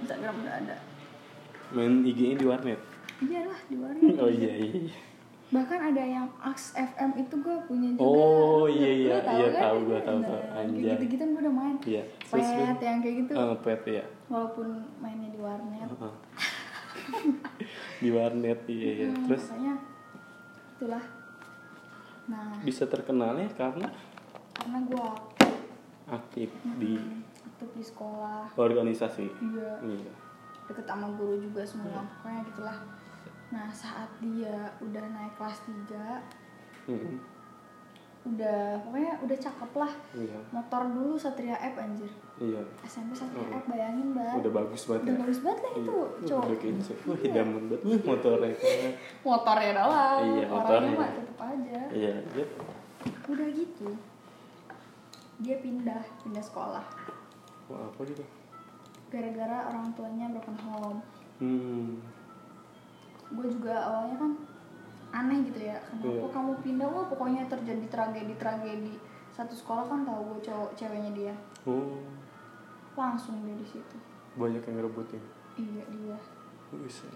Instagram 0.00 0.34
udah 0.40 0.54
ada. 0.64 0.76
Main 1.76 2.00
IG-nya 2.00 2.40
di 2.40 2.46
warnet. 2.48 2.80
Iyalah 3.20 3.60
di 3.68 3.76
warnet. 3.76 4.16
Oh 4.24 4.32
iya 4.32 4.52
iya. 4.56 4.96
Bahkan 5.46 5.78
ada 5.92 6.02
yang 6.02 6.26
Ax 6.40 6.72
FM 6.74 7.20
itu 7.20 7.34
gue 7.38 7.56
punya 7.70 7.88
juga. 7.94 8.02
Oh, 8.02 8.66
iya, 8.66 8.90
iya, 8.90 9.16
tahu 9.22 9.38
iya, 9.38 9.48
kan? 9.54 9.62
tahu, 9.62 9.76
gua 9.86 10.00
tahu, 10.02 10.18
Nah, 10.18 10.26
tahu. 10.26 10.40
kayak 10.42 10.58
Anjay. 10.66 10.90
gitu-gitu 10.96 11.22
gue 11.22 11.40
udah 11.46 11.54
main. 11.54 11.76
Iya. 11.86 12.02
Terus 12.26 12.48
pet 12.50 12.78
yang 12.82 12.98
kayak 13.04 13.16
gitu. 13.22 13.32
Ah 13.36 13.54
pet 13.60 13.82
ya 13.86 14.04
walaupun 14.26 14.68
mainnya 14.98 15.30
di 15.30 15.38
warnet. 15.38 15.86
Heeh. 15.86 16.14
di 18.02 18.08
warnet 18.10 18.60
iya 18.66 18.90
iya. 18.90 19.06
Hmm, 19.12 19.24
terus? 19.30 19.44
makanya 19.46 19.74
itulah 20.76 21.04
nah. 22.26 22.52
Bisa 22.62 22.86
terkenalnya 22.86 23.48
karena 23.54 23.88
karena 24.56 24.78
gue 24.86 25.08
aktif 26.10 26.50
di 26.78 26.98
aktif 27.46 27.68
di 27.74 27.84
sekolah. 27.84 28.50
organisasi. 28.54 29.26
Iya. 29.26 29.72
Iya. 29.82 30.12
Deket 30.66 30.86
sama 30.86 31.08
guru 31.14 31.38
juga 31.38 31.62
semua 31.62 32.02
pokoknya 32.18 32.40
gitulah. 32.50 32.78
Nah 33.54 33.70
saat 33.70 34.10
dia 34.18 34.74
udah 34.82 35.04
naik 35.14 35.34
kelas 35.38 35.58
3 35.66 36.90
Mm-mm. 36.90 37.16
udah 38.26 38.82
pokoknya 38.82 39.12
udah 39.22 39.36
cakep 39.38 39.72
lah. 39.78 39.92
Iya. 40.14 40.38
Motor 40.50 40.82
dulu 40.90 41.14
Satria 41.14 41.54
F 41.62 41.78
anjir 41.78 42.10
iya. 42.38 42.60
SMP 42.84 43.10
Satria 43.12 43.42
Oh. 43.42 43.54
F 43.54 43.64
bayangin 43.66 44.08
banget 44.12 44.36
udah 44.40 44.52
bagus 44.54 44.82
banget 44.84 45.02
udah 45.02 45.12
ya. 45.12 45.20
bagus 45.24 45.38
banget 45.40 45.58
lah 45.58 45.72
itu 45.72 45.82
Iya, 45.96 46.26
cowok. 46.28 46.44
udah 46.44 46.58
kayak 46.58 46.74
wah 47.02 47.18
hidaman 47.18 47.62
banget. 47.66 47.80
Wah 47.82 48.00
motornya. 48.06 48.50
Motornya 49.22 49.70
doang. 49.72 50.20
Iya, 50.20 50.44
orangnya 50.44 50.48
motornya. 50.52 50.90
mah 50.94 51.10
tetep 51.12 51.38
aja. 51.40 51.80
Iya 51.90 52.12
iya. 52.26 52.44
Udah 53.26 53.48
gitu 53.50 53.88
dia 55.36 55.56
pindah 55.58 56.00
pindah 56.22 56.40
sekolah. 56.40 56.84
Wah 57.66 57.82
apa 57.84 58.00
gitu? 58.04 58.24
Gara-gara 59.06 59.68
orang 59.68 59.92
tuanya 59.92 60.26
broken 60.30 60.56
home 60.58 61.00
hmm. 61.38 61.88
Gue 63.28 63.46
juga 63.48 63.74
awalnya 63.82 64.16
kan 64.16 64.32
aneh 65.12 65.38
gitu 65.44 65.60
ya 65.62 65.78
kenapa 65.82 66.08
Iya. 66.20 66.32
kamu 66.32 66.52
pindah? 66.60 66.86
Wah 66.86 67.06
pokoknya 67.06 67.46
terjadi 67.46 67.86
tragedi 67.86 68.34
tragedi 68.34 68.94
satu 69.30 69.52
sekolah 69.52 69.84
kan 69.84 70.00
tahu 70.02 70.20
gue 70.32 70.40
cowok 70.42 70.70
ceweknya 70.74 71.12
dia. 71.12 71.34
Oh 71.64 72.00
langsung 72.96 73.44
dia 73.44 73.54
di 73.54 73.66
situ. 73.68 73.96
Banyak 74.40 74.64
yang 74.64 74.74
ngerebutin? 74.80 75.22
Iya 75.56 75.84
dia. 75.92 76.18
Bisa 76.72 77.06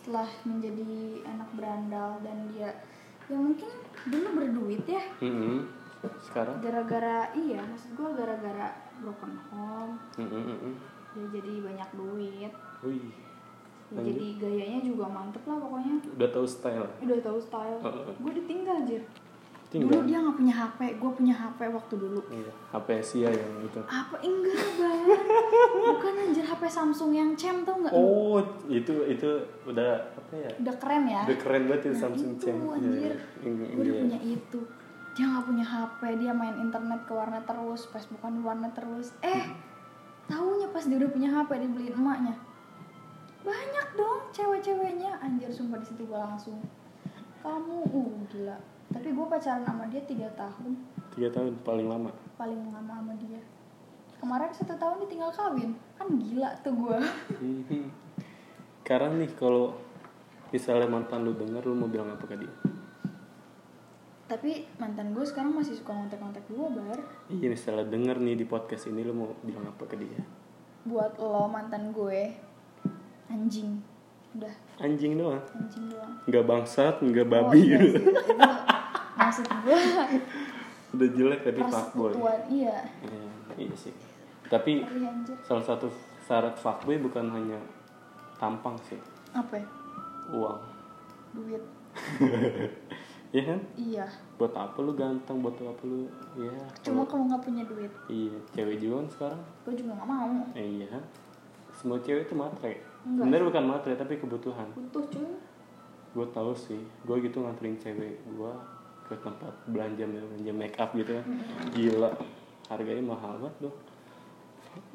setelah 0.00 0.24
menjadi 0.48 1.20
anak 1.28 1.48
berandal 1.52 2.24
dan 2.24 2.48
dia 2.48 2.72
ya 3.28 3.36
mungkin 3.36 3.68
dulu 4.08 4.28
berduit 4.32 4.84
ya. 4.88 5.02
Mm-mm. 5.20 5.68
sekarang? 6.24 6.56
Gara-gara 6.64 7.28
iya 7.36 7.60
maksud 7.60 7.94
gue 7.94 8.10
gara-gara 8.16 8.72
broken 9.04 9.36
home. 9.52 9.94
Mm-mm. 10.16 10.74
dia 11.10 11.26
jadi 11.36 11.52
banyak 11.60 11.90
duit. 11.94 12.52
Wih. 12.80 13.12
Ya, 13.90 13.98
jadi 14.06 14.38
gayanya 14.38 14.80
juga 14.86 15.10
mantep 15.10 15.42
lah 15.50 15.58
pokoknya. 15.58 15.98
Udah 16.14 16.30
tahu 16.30 16.46
style? 16.46 16.86
Udah 17.02 17.18
tahu 17.20 17.38
style. 17.42 17.78
Heeh. 17.82 18.14
gue 18.14 18.32
ditinggal 18.38 18.86
aja 18.86 18.98
tinggal. 19.70 20.02
Dulu 20.02 20.02
dia 20.04 20.18
nggak 20.18 20.36
punya 20.36 20.54
HP 20.54 20.78
gue 20.98 21.10
punya 21.14 21.34
HP 21.34 21.60
waktu 21.70 21.94
dulu. 21.94 22.20
Iya 22.28 22.52
HP 22.74 22.86
Asia 22.98 23.28
yang 23.30 23.52
itu. 23.62 23.80
Apa? 23.86 24.14
Enggak 24.18 24.66
bang. 24.76 25.06
Bukan 25.78 26.14
anjir 26.18 26.44
HP 26.44 26.62
Samsung 26.66 27.10
yang 27.14 27.30
cem 27.38 27.62
tau 27.62 27.78
nggak? 27.78 27.94
Oh 27.94 28.42
itu 28.66 28.94
itu 29.06 29.30
udah 29.64 29.90
apa 30.10 30.34
ya? 30.34 30.50
Udah 30.58 30.74
keren 30.76 31.06
ya? 31.06 31.22
Udah 31.22 31.38
keren 31.38 31.62
banget 31.64 31.80
itu 31.80 31.94
Nah, 31.94 32.02
Samsung 32.02 32.30
itu, 32.34 32.46
anjir. 32.50 32.90
Iya, 32.90 33.14
iya. 33.14 33.14
gue 33.46 33.78
udah 33.78 33.84
Iya. 33.86 34.02
punya 34.02 34.20
itu. 34.20 34.60
Dia 35.14 35.24
nggak 35.26 35.44
punya 35.46 35.64
HP 35.64 36.00
dia 36.18 36.32
main 36.34 36.56
internet 36.58 37.00
ke 37.06 37.12
warnet 37.14 37.44
terus 37.46 37.80
Facebookan 37.88 38.32
di 38.34 38.42
warnet 38.42 38.72
terus. 38.74 39.14
Eh 39.22 39.42
tahunya 40.26 40.68
pas 40.70 40.82
dia 40.82 40.98
udah 40.98 41.10
punya 41.10 41.28
HP 41.30 41.50
dibeliin 41.60 41.94
emaknya. 41.94 42.34
Banyak 43.40 43.86
dong 43.94 44.20
cewek-ceweknya. 44.30 45.16
Anjir 45.18 45.48
sumpah 45.48 45.78
di 45.78 45.86
situ 45.86 46.02
gue 46.04 46.18
langsung 46.18 46.58
kamu 47.40 47.88
uh 47.88 48.12
gila 48.28 48.58
tapi 48.90 49.08
gue 49.08 49.22
pacaran 49.24 49.62
sama 49.62 49.86
dia 49.86 50.02
tiga 50.02 50.28
tahun. 50.32 50.72
Tiga 51.10 51.28
tahun 51.30 51.54
paling 51.60 51.86
lama. 51.86 52.10
Paling 52.34 52.60
lama 52.68 52.92
sama 52.92 53.14
dia. 53.16 53.40
Kemarin 54.16 54.50
satu 54.50 54.74
tahun 54.74 55.00
dia 55.00 55.08
tinggal 55.08 55.30
kawin. 55.30 55.70
Kan 55.94 56.06
gila 56.16 56.50
tuh 56.60 56.74
gue 56.74 56.98
Mhm. 57.36 57.84
sekarang 58.80 59.16
nih 59.16 59.30
kalau 59.32 59.78
misalnya 60.48 60.84
mantan 60.84 61.22
lu 61.22 61.32
denger 61.32 61.62
lu 61.62 61.74
mau 61.74 61.86
bilang 61.86 62.10
apa 62.10 62.24
ke 62.24 62.36
dia? 62.36 62.50
Tapi 64.26 64.50
mantan 64.76 65.10
gue 65.10 65.22
sekarang 65.22 65.50
masih 65.52 65.74
suka 65.74 65.90
ngontek-ngontek 65.90 66.46
gue 66.46 66.66
bar. 66.72 66.98
Iya 67.28 67.46
misalnya 67.48 67.82
denger 67.84 68.16
nih 68.18 68.36
di 68.36 68.44
podcast 68.44 68.86
ini 68.86 69.02
lu 69.02 69.10
mau 69.12 69.30
bilang 69.40 69.66
apa 69.66 69.82
ke 69.84 69.94
dia? 69.94 70.22
Buat 70.82 71.18
lo 71.18 71.46
mantan 71.46 71.90
gue. 71.90 72.30
Anjing. 73.26 73.78
Udah. 74.32 74.54
Anjing 74.78 75.18
doang? 75.18 75.42
Anjing 75.52 75.86
doang. 75.86 76.12
Nggak 76.24 76.44
bangsat 76.44 76.94
nggak 77.00 77.26
Oh, 77.26 77.30
babi. 77.32 77.58
iya 77.64 77.78
sih, 77.80 77.94
itu 77.98 78.10
maksud 79.30 79.46
gue 79.46 79.78
udah 80.98 81.08
jelek 81.14 81.40
tadi 81.46 81.62
fuckboy 81.62 82.10
iya. 82.50 82.82
Iya, 83.06 83.30
iya 83.54 83.74
sih. 83.78 83.94
Tapi 84.50 84.82
salah 85.46 85.62
satu 85.62 85.86
syarat 86.26 86.58
fuckboy 86.58 86.98
bukan 86.98 87.30
hanya 87.30 87.62
tampang 88.42 88.74
sih. 88.82 88.98
Apa 89.30 89.54
ya? 89.54 89.66
uang. 90.34 90.58
Duit. 91.38 91.62
Iya 93.30 93.46
kan? 93.46 93.60
Iya. 93.78 94.06
Buat 94.42 94.58
apa 94.58 94.74
lu 94.82 94.90
ganteng? 94.98 95.38
Buat 95.38 95.54
apa 95.62 95.86
lu? 95.86 96.02
Ya 96.34 96.50
cuma 96.82 97.06
kalau- 97.06 97.30
nggak 97.30 97.46
punya 97.46 97.62
duit. 97.62 97.86
Iya 98.10 98.34
cewek 98.50 98.82
juga 98.82 98.98
kan 98.98 99.06
sekarang. 99.06 99.42
Gue 99.62 99.74
juga 99.78 99.90
nggak 99.94 100.10
mau. 100.10 100.34
Eh, 100.58 100.82
iya. 100.82 100.98
Semua 101.70 102.02
cewek 102.02 102.26
itu 102.26 102.34
matre. 102.34 102.82
Enggak. 103.06 103.46
bukan 103.46 103.64
matre 103.70 103.94
tapi 103.94 104.18
kebutuhan. 104.18 104.66
Butuh 104.74 105.06
cuy. 105.14 105.30
Gue 106.10 106.26
tahu 106.34 106.50
sih. 106.58 106.82
Gue 107.06 107.22
gitu 107.22 107.46
nganterin 107.46 107.78
cewek 107.78 108.18
gue 108.18 108.52
ke 109.10 109.18
tempat 109.18 109.50
belanja 109.66 110.06
belanja 110.06 110.52
make 110.54 110.78
up 110.78 110.94
gitu 110.94 111.18
kan 111.18 111.26
gila 111.74 112.10
harganya 112.70 113.02
mahal 113.02 113.34
banget 113.42 113.66
dong. 113.66 113.76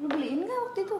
Lu 0.00 0.06
beliin 0.08 0.48
nggak 0.48 0.60
waktu 0.64 0.80
itu? 0.88 0.96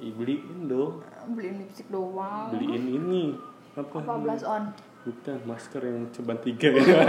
Ih, 0.00 0.12
beliin 0.12 0.68
dong. 0.68 1.00
Beliin 1.32 1.56
lipstick 1.64 1.88
doang. 1.88 2.52
Beliin 2.52 2.84
ini. 2.84 3.24
Apa? 3.72 4.04
Apa 4.04 4.20
blush 4.20 4.44
on? 4.44 4.76
Bukan 5.08 5.38
masker 5.48 5.80
yang 5.80 6.04
ceban 6.12 6.36
tiga. 6.44 6.68
Ya 6.68 7.00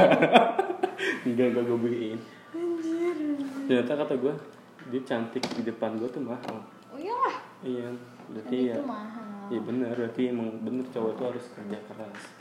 enggak 1.28 1.48
enggak 1.52 1.64
gue 1.68 1.80
beliin. 1.84 2.20
Ternyata 3.68 3.92
kata 4.08 4.14
gue 4.16 4.34
dia 4.96 5.02
cantik 5.04 5.44
di 5.60 5.68
depan 5.68 6.00
gue 6.00 6.08
tuh 6.08 6.24
mahal. 6.24 6.64
Oh 6.92 7.00
iyalah 7.00 7.52
iya 7.62 7.88
berarti 8.32 8.58
ya 8.74 8.76
iya 9.54 9.60
bener 9.62 9.94
berarti 9.94 10.22
emang 10.34 10.50
bener 10.66 10.86
cowok 10.90 11.12
tuh 11.18 11.26
harus 11.30 11.46
kerja 11.54 11.78
keras. 11.86 12.22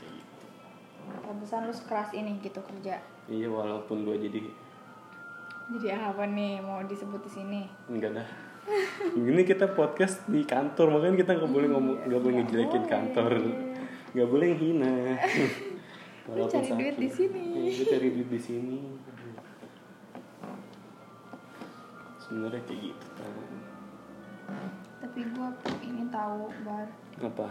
pantesan 1.21 1.69
lu 1.69 1.73
sekeras 1.73 2.11
ini 2.13 2.37
gitu 2.43 2.59
kerja. 2.61 2.99
Iya 3.31 3.47
walaupun 3.47 4.03
gue 4.03 4.17
jadi 4.19 4.39
jadi 5.71 5.95
apa 5.95 6.27
nih 6.27 6.59
mau 6.59 6.83
disebut 6.83 7.23
di 7.23 7.31
sini? 7.31 7.61
Enggak 7.87 8.19
dah. 8.19 8.27
Ini 9.15 9.41
kita 9.47 9.71
podcast 9.71 10.27
di 10.27 10.43
kantor 10.43 10.99
makanya 10.99 11.23
kita 11.23 11.31
nggak 11.39 11.51
boleh 11.51 11.67
ngomong 11.71 11.97
nggak 12.11 12.21
boleh 12.21 12.35
ngejelekin 12.43 12.85
kantor. 12.91 13.31
Nggak 14.11 14.27
boleh 14.27 14.49
hina. 14.59 15.15
Lu 16.35 16.45
cari 16.51 16.69
duit 16.75 16.95
di 16.99 17.09
sini. 17.09 17.43
Iya, 17.55 17.71
gue 17.81 17.87
cari 17.87 18.07
duit 18.13 18.29
di 18.29 18.39
sini. 18.39 18.79
Sebenarnya 22.19 22.61
kayak 22.67 22.79
gitu. 22.91 23.07
Tapi 25.01 25.19
gua 25.33 25.49
ini 25.81 26.03
tahu 26.11 26.51
bar. 26.67 26.87
Apa 27.19 27.47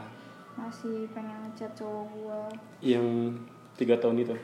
masih 0.67 1.09
pengen 1.17 1.37
ngechat 1.49 1.73
cowok 1.77 2.05
gua. 2.17 2.41
Yang 2.85 3.07
tiga 3.81 3.97
tahun 3.97 4.17
itu? 4.21 4.37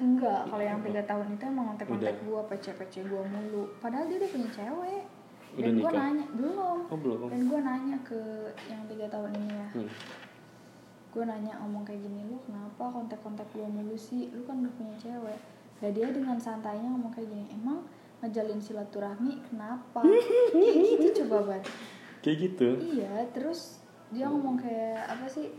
Enggak 0.00 0.48
kalau 0.48 0.64
yang 0.64 0.80
tiga 0.80 1.02
tahun 1.04 1.26
itu 1.36 1.42
emang 1.44 1.66
kontak-kontak 1.74 2.16
Udah. 2.16 2.24
gua 2.24 2.40
pece-pece 2.48 3.00
gua 3.10 3.22
mulu. 3.26 3.68
Padahal 3.82 4.06
dia 4.06 4.16
udah 4.22 4.30
punya 4.30 4.48
cewek. 4.54 5.02
Udah 5.50 5.62
dan 5.66 5.72
nikah? 5.74 5.92
nanya 5.92 6.26
belum. 6.38 6.78
Oh 6.86 6.98
belum. 6.98 7.18
Dan 7.28 7.42
gua 7.50 7.60
nanya 7.60 7.96
ke 8.06 8.20
yang 8.70 8.82
tiga 8.86 9.06
tahun 9.10 9.30
ini 9.36 9.50
ya. 9.50 9.68
Hmm. 9.76 9.90
gue 11.10 11.26
nanya 11.26 11.58
ngomong 11.58 11.82
kayak 11.82 12.06
gini 12.06 12.22
lu 12.22 12.38
kenapa 12.46 12.86
kontak-kontak 12.86 13.42
gue 13.50 13.66
mulu 13.66 13.98
sih? 13.98 14.30
Lu 14.30 14.46
kan 14.46 14.62
udah 14.62 14.70
punya 14.78 14.94
cewek. 14.94 15.42
Dan 15.82 15.90
dia 15.90 16.06
dengan 16.06 16.38
santainya 16.38 16.86
ngomong 16.86 17.10
kayak 17.10 17.26
gini 17.26 17.50
emang 17.50 17.82
ngejalin 18.22 18.62
silaturahmi 18.62 19.42
kenapa? 19.50 20.06
Kayak 20.54 21.02
gitu 21.02 21.26
coba 21.26 21.50
ban 21.50 21.62
kayak 22.20 22.36
gitu? 22.48 22.68
Iya 22.80 23.28
terus 23.32 23.79
dia 24.10 24.26
ngomong 24.26 24.58
kayak 24.58 25.06
apa 25.06 25.26
sih? 25.30 25.54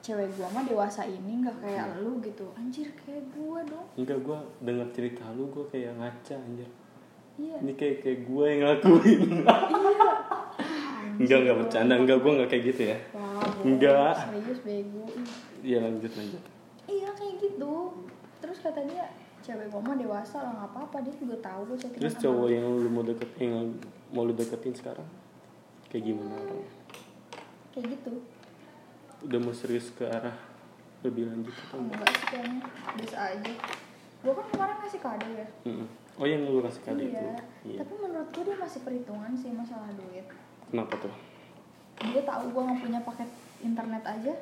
Cewek 0.00 0.32
gua 0.38 0.48
mah 0.54 0.64
dewasa 0.64 1.04
ini 1.04 1.44
nggak 1.44 1.58
kayak 1.60 2.00
lu 2.00 2.16
gitu. 2.24 2.48
Anjir 2.56 2.88
kayak 2.96 3.26
gua 3.36 3.60
dong. 3.66 3.86
Enggak 4.00 4.18
gue 4.22 4.38
dengar 4.62 4.88
cerita 4.94 5.24
lu 5.36 5.50
gue 5.52 5.64
kayak 5.68 5.98
ngaca 5.98 6.34
anjir. 6.38 6.70
Iya. 7.36 7.56
Ini 7.60 7.72
kayak 7.76 7.96
kayak 8.00 8.20
gue 8.24 8.44
yang 8.48 8.60
ngelakuin. 8.64 9.20
Enggak 11.20 11.38
enggak 11.42 11.56
bercanda. 11.58 11.94
Enggak 12.00 12.18
gue 12.22 12.32
enggak 12.32 12.50
kayak 12.54 12.64
gitu 12.72 12.82
ya. 12.96 12.98
Wah. 13.12 13.44
Enggak. 13.66 14.14
serius 14.30 14.60
bego. 14.64 15.04
Iya 15.60 15.78
lanjut 15.84 16.12
lanjut. 16.14 16.42
Iya 16.86 17.08
kayak 17.12 17.34
gitu. 17.42 17.74
Terus 18.40 18.58
kata 18.62 18.80
dia 18.86 19.04
cewek 19.42 19.68
gua 19.68 19.82
mah 19.84 19.96
dewasa 19.98 20.38
lah 20.38 20.52
nggak 20.54 20.70
apa-apa. 20.70 20.96
Dia 21.02 21.14
juga 21.18 21.36
tahu 21.44 21.74
chattingan 21.76 22.00
terus 22.00 22.14
cowok 22.22 22.48
yang 22.48 22.64
lu 22.64 22.88
mau 22.88 23.02
deket 23.02 23.30
yang 23.42 23.74
mau 24.14 24.22
lu 24.22 24.32
deketin 24.32 24.72
sekarang 24.72 25.25
kayak 25.96 26.12
gimana 26.12 26.36
orangnya? 26.36 26.72
Kayak 27.72 27.86
gitu. 27.96 28.12
Udah 29.24 29.38
mau 29.40 29.54
serius 29.56 29.88
ke 29.96 30.04
arah 30.04 30.36
lebih 31.00 31.24
lanjut 31.24 31.56
atau 31.56 31.80
enggak? 31.80 31.96
enggak 31.96 32.12
sih 32.12 32.26
kayaknya. 32.28 32.60
Biasa 33.00 33.16
aja. 33.32 33.52
Gue 34.20 34.32
kan 34.36 34.46
kemarin 34.52 34.76
ngasih 34.84 35.00
kado 35.00 35.28
ya. 35.32 35.46
Mm-mm. 35.64 35.88
oh 36.20 36.26
yang 36.28 36.44
lu 36.44 36.60
kasih 36.68 36.82
kado 36.84 37.00
itu? 37.00 37.16
Iya. 37.16 37.32
iya 37.64 37.78
tapi 37.80 37.92
menurut 37.96 38.28
gue 38.28 38.44
dia 38.44 38.56
masih 38.60 38.80
perhitungan 38.84 39.32
sih 39.40 39.50
masalah 39.56 39.88
duit. 39.96 40.26
Kenapa 40.68 40.94
tuh? 41.00 41.14
Dia 42.12 42.22
tahu 42.28 42.44
gue 42.52 42.60
nggak 42.60 42.80
punya 42.84 43.00
paket 43.00 43.30
internet 43.64 44.04
aja. 44.04 44.34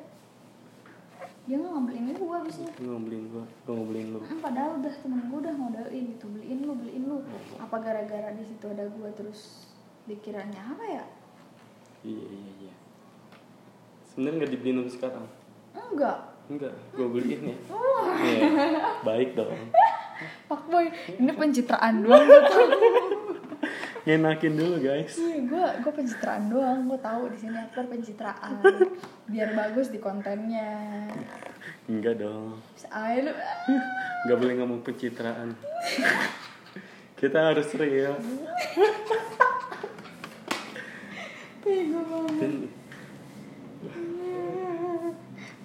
Dia 1.47 1.55
nggak 1.55 1.71
ngambilin 1.71 2.19
gue 2.19 2.35
abisnya 2.35 2.71
lu 2.83 2.99
ngebeliin 2.99 3.25
gua? 3.31 3.45
Gua 3.63 3.73
ngebeliin 3.79 4.07
lu. 4.11 4.19
Hmm, 4.19 4.39
padahal 4.43 4.71
udah 4.83 4.91
temen 4.99 5.23
gue 5.31 5.39
udah 5.39 5.55
modalin 5.55 6.03
gitu. 6.19 6.25
Beliin 6.35 6.59
lu 6.67 6.73
beliin 6.75 7.03
lu. 7.07 7.23
Apa 7.63 7.79
gara-gara 7.79 8.35
di 8.35 8.43
situ 8.43 8.65
ada 8.67 8.83
gue 8.91 9.09
terus 9.15 9.71
dikiranya 10.03 10.75
apa 10.75 10.83
ya 10.83 11.05
iya 12.05 12.25
iya 12.29 12.51
iya. 12.61 12.73
Sebenarnya 14.05 14.37
nggak 14.39 14.51
dibeliin 14.53 14.77
lu 14.79 14.89
sekarang? 14.89 15.25
Enggak. 15.73 16.17
Enggak 16.45 16.73
gua 16.93 17.07
beliin 17.09 17.41
ya. 17.49 17.57
Wah, 17.73 18.13
Iya. 18.21 18.41
baik 19.01 19.33
dong. 19.33 19.57
Pak 20.45 20.61
boy 20.69 20.87
ini 21.17 21.31
pencitraan 21.33 22.05
doang 22.05 22.23
gue 22.23 22.41
tahu. 22.45 22.65
Ngenakin 24.05 24.53
dulu 24.53 24.75
guys. 24.79 25.17
Iya, 25.17 25.37
gue 25.43 25.65
gue 25.81 25.91
pencitraan 25.91 26.47
doang. 26.47 26.85
Gue 26.85 26.99
tahu 27.01 27.33
di 27.33 27.37
sini 27.41 27.57
aktor 27.57 27.89
pencitraan. 27.89 28.61
Biar 29.25 29.57
bagus 29.57 29.89
di 29.89 29.97
kontennya. 29.97 31.09
enggak 31.89 32.21
dong. 32.21 32.61
Lu. 33.17 33.33
nggak 34.29 34.37
boleh 34.37 34.53
ngomong 34.61 34.79
pencitraan. 34.85 35.57
Kita 37.17 37.51
harus 37.51 37.67
real 37.73 38.13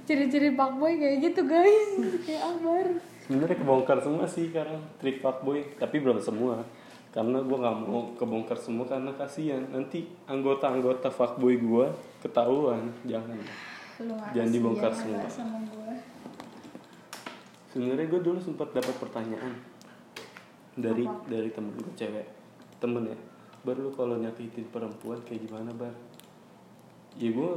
Ciri-ciri 0.02 0.50
Pak 0.52 0.70
Boy 0.74 0.96
kayak 0.96 1.16
gitu 1.22 1.40
guys. 1.44 1.90
Kayak 2.24 2.42
Akbar. 2.48 2.86
sebenarnya 3.20 3.56
kebongkar 3.56 3.98
semua 4.00 4.26
sih 4.26 4.50
sekarang 4.50 4.82
trik 4.98 5.22
fuckboy 5.22 5.62
tapi 5.78 6.02
belum 6.02 6.18
semua 6.18 6.66
karena 7.10 7.38
gue 7.38 7.54
nggak 7.54 7.76
mau 7.80 8.10
kebongkar 8.18 8.58
semua 8.58 8.82
karena 8.84 9.14
kasihan 9.14 9.62
nanti 9.70 10.02
anggota-anggota 10.26 11.06
fuckboy 11.08 11.54
gue 11.54 11.86
ketahuan 12.18 12.90
jangan 13.04 13.38
Lu 14.00 14.18
nggak 14.18 14.34
Jangan 14.34 14.50
dibongkar 14.50 14.90
semua. 14.90 15.22
sebenarnya 17.70 18.06
gue 18.08 18.18
dulu 18.20 18.38
sempat 18.42 18.74
dapat 18.74 18.94
pertanyaan 18.98 19.54
dari 20.74 21.06
Apa? 21.06 21.22
dari 21.30 21.50
temen 21.54 21.70
gue 21.76 21.94
cewek 21.94 22.26
temen 22.82 23.02
ya 23.06 23.18
baru 23.60 23.88
lu 23.88 23.92
kalau 23.92 24.16
nyakitin 24.16 24.64
perempuan 24.72 25.20
kayak 25.24 25.44
gimana 25.44 25.70
bar? 25.76 25.92
Ya 27.18 27.28
gue 27.28 27.50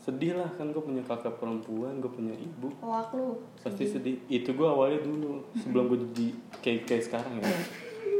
sedih 0.00 0.32
lah 0.36 0.48
kan 0.56 0.72
gue 0.72 0.80
punya 0.80 1.04
kakak 1.04 1.36
perempuan 1.36 2.00
gue 2.00 2.10
punya 2.10 2.32
ibu. 2.34 2.72
Wak 2.80 3.12
lu. 3.16 3.36
pasti 3.60 3.84
sedih. 3.84 4.16
itu 4.28 4.52
gue 4.52 4.68
awalnya 4.68 5.04
dulu 5.04 5.44
sebelum 5.56 5.92
gue 5.92 5.98
jadi 6.12 6.26
kayak 6.60 6.80
kayak 6.88 7.02
sekarang 7.08 7.32
ya. 7.40 7.48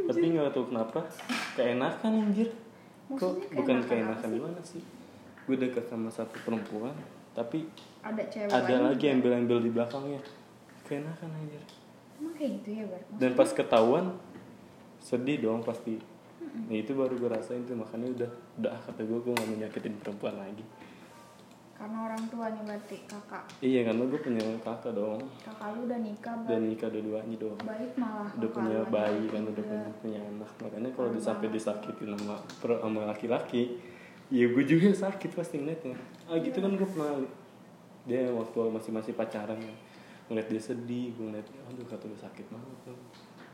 Tapi 0.09 0.25
nggak 0.37 0.53
tahu 0.53 0.65
kenapa 0.73 1.01
keenakan 1.57 2.13
anjir. 2.29 2.49
Kok 3.11 3.17
Maksudnya 3.19 3.57
bukan 3.57 3.77
keenakan 3.89 4.29
gimana 4.31 4.61
sih? 4.63 4.83
Gue 5.49 5.57
dekat 5.59 5.89
sama 5.91 6.09
satu 6.13 6.37
perempuan 6.47 6.95
tapi 7.31 7.67
Ada 8.03 8.23
cewek 8.27 8.51
ada 8.51 8.75
lagi 8.91 9.07
juga. 9.07 9.15
embel-embel 9.17 9.59
di 9.65 9.71
belakangnya. 9.71 10.21
Keenakan 10.89 11.29
anjir. 11.37 11.63
Emang 12.21 12.35
kayak 12.37 12.51
gitu 12.61 12.69
ya 12.77 12.85
Bar? 12.85 13.01
dan 13.17 13.31
pas 13.33 13.49
ketahuan 13.49 14.07
sedih 15.01 15.41
dong 15.41 15.65
pasti 15.65 15.97
nah 16.41 16.77
itu 16.77 16.93
baru 16.97 17.15
gue 17.21 17.31
rasain 17.31 17.63
tuh 17.69 17.77
makanya 17.77 18.09
udah 18.17 18.31
udah 18.63 18.71
ah, 18.73 18.81
kata 18.81 19.01
gue 19.05 19.19
gue 19.21 19.33
gak 19.37 19.47
mau 19.49 19.57
nyakitin 19.61 19.95
perempuan 20.01 20.37
lagi. 20.41 20.65
Karena 21.81 22.13
orang 22.13 22.23
tuanya 22.29 22.61
berarti 22.61 22.97
kakak. 23.09 23.45
iya 23.65 23.81
karena 23.89 24.05
gue 24.05 24.21
punya 24.21 24.45
kakak 24.61 24.93
dong. 24.93 25.21
Kakak 25.41 25.69
lu 25.73 25.89
udah 25.89 26.01
nikah 26.05 26.37
dan 26.45 26.61
nikah 26.69 26.89
dua-duanya 26.93 27.37
dong. 27.41 27.59
Baik 27.65 27.93
malah. 27.97 28.31
udah 28.37 28.51
punya 28.53 28.79
bayi 28.93 29.25
kan 29.33 29.43
udah 29.49 29.65
punya, 29.65 29.89
punya 30.05 30.21
anak. 30.21 30.51
Makanya 30.61 30.91
kalau 30.93 31.09
banget. 31.17 31.53
disakitin 31.57 32.09
sama 32.17 32.37
sama 32.61 33.01
laki-laki 33.09 33.63
ya 34.29 34.47
gue 34.47 34.65
juga 34.69 34.93
sakit 34.93 35.31
pasti 35.33 35.57
ngeliatnya. 35.57 35.97
Ah 36.29 36.37
gitu 36.41 36.59
kan 36.61 36.73
gue 36.77 36.89
pernah 36.89 37.25
dia 38.05 38.29
waktu 38.33 38.57
masih 38.73 38.93
masih 38.93 39.13
pacaran 39.17 39.57
ya 39.61 39.75
ngeliat 40.29 40.47
dia 40.53 40.63
sedih 40.63 41.17
gue 41.17 41.27
ngeliat 41.33 41.49
aduh 41.69 41.85
kata 41.89 42.05
gue 42.09 42.21
sakit 42.21 42.47
banget. 42.53 42.77
Tuh 42.85 43.01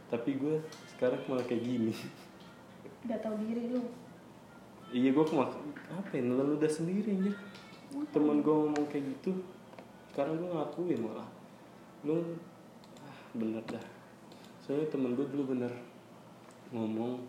tapi 0.07 0.38
gue 0.38 0.62
sekarang 0.94 1.18
malah 1.27 1.42
kayak 1.42 1.62
gini 1.66 1.94
Udah 3.07 3.19
tahu 3.23 3.35
diri 3.47 3.71
lu. 3.71 3.83
iya 4.95 5.11
gue 5.11 5.25
kemak 5.27 5.51
apa 5.90 6.11
ya 6.14 6.23
nelan 6.23 6.59
udah 6.59 6.71
sendiri 6.71 7.11
anjir. 7.11 7.35
Temen 8.14 8.38
gue 8.42 8.55
ngomong 8.55 8.87
kayak 8.87 9.07
gitu 9.19 9.35
sekarang 10.11 10.38
gue 10.38 10.51
ngakuin 10.51 11.01
malah. 11.03 11.29
Lu 12.07 12.23
ah, 13.03 13.19
bener 13.35 13.62
dah. 13.66 13.87
Soalnya 14.62 14.90
temen 14.90 15.14
gue 15.14 15.27
dulu 15.31 15.55
bener 15.55 15.71
ngomong 16.75 17.23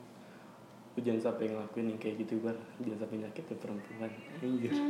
lu 0.98 1.00
jangan 1.06 1.30
sampai 1.30 1.54
ngelakuin 1.54 1.94
yang 1.94 2.00
kayak 2.02 2.26
gitu 2.26 2.42
bar. 2.42 2.58
Jangan 2.82 3.06
sampai 3.06 3.18
nyakit 3.22 3.44
ke 3.46 3.56
perempuan. 3.58 4.12
Anjir. 4.42 4.72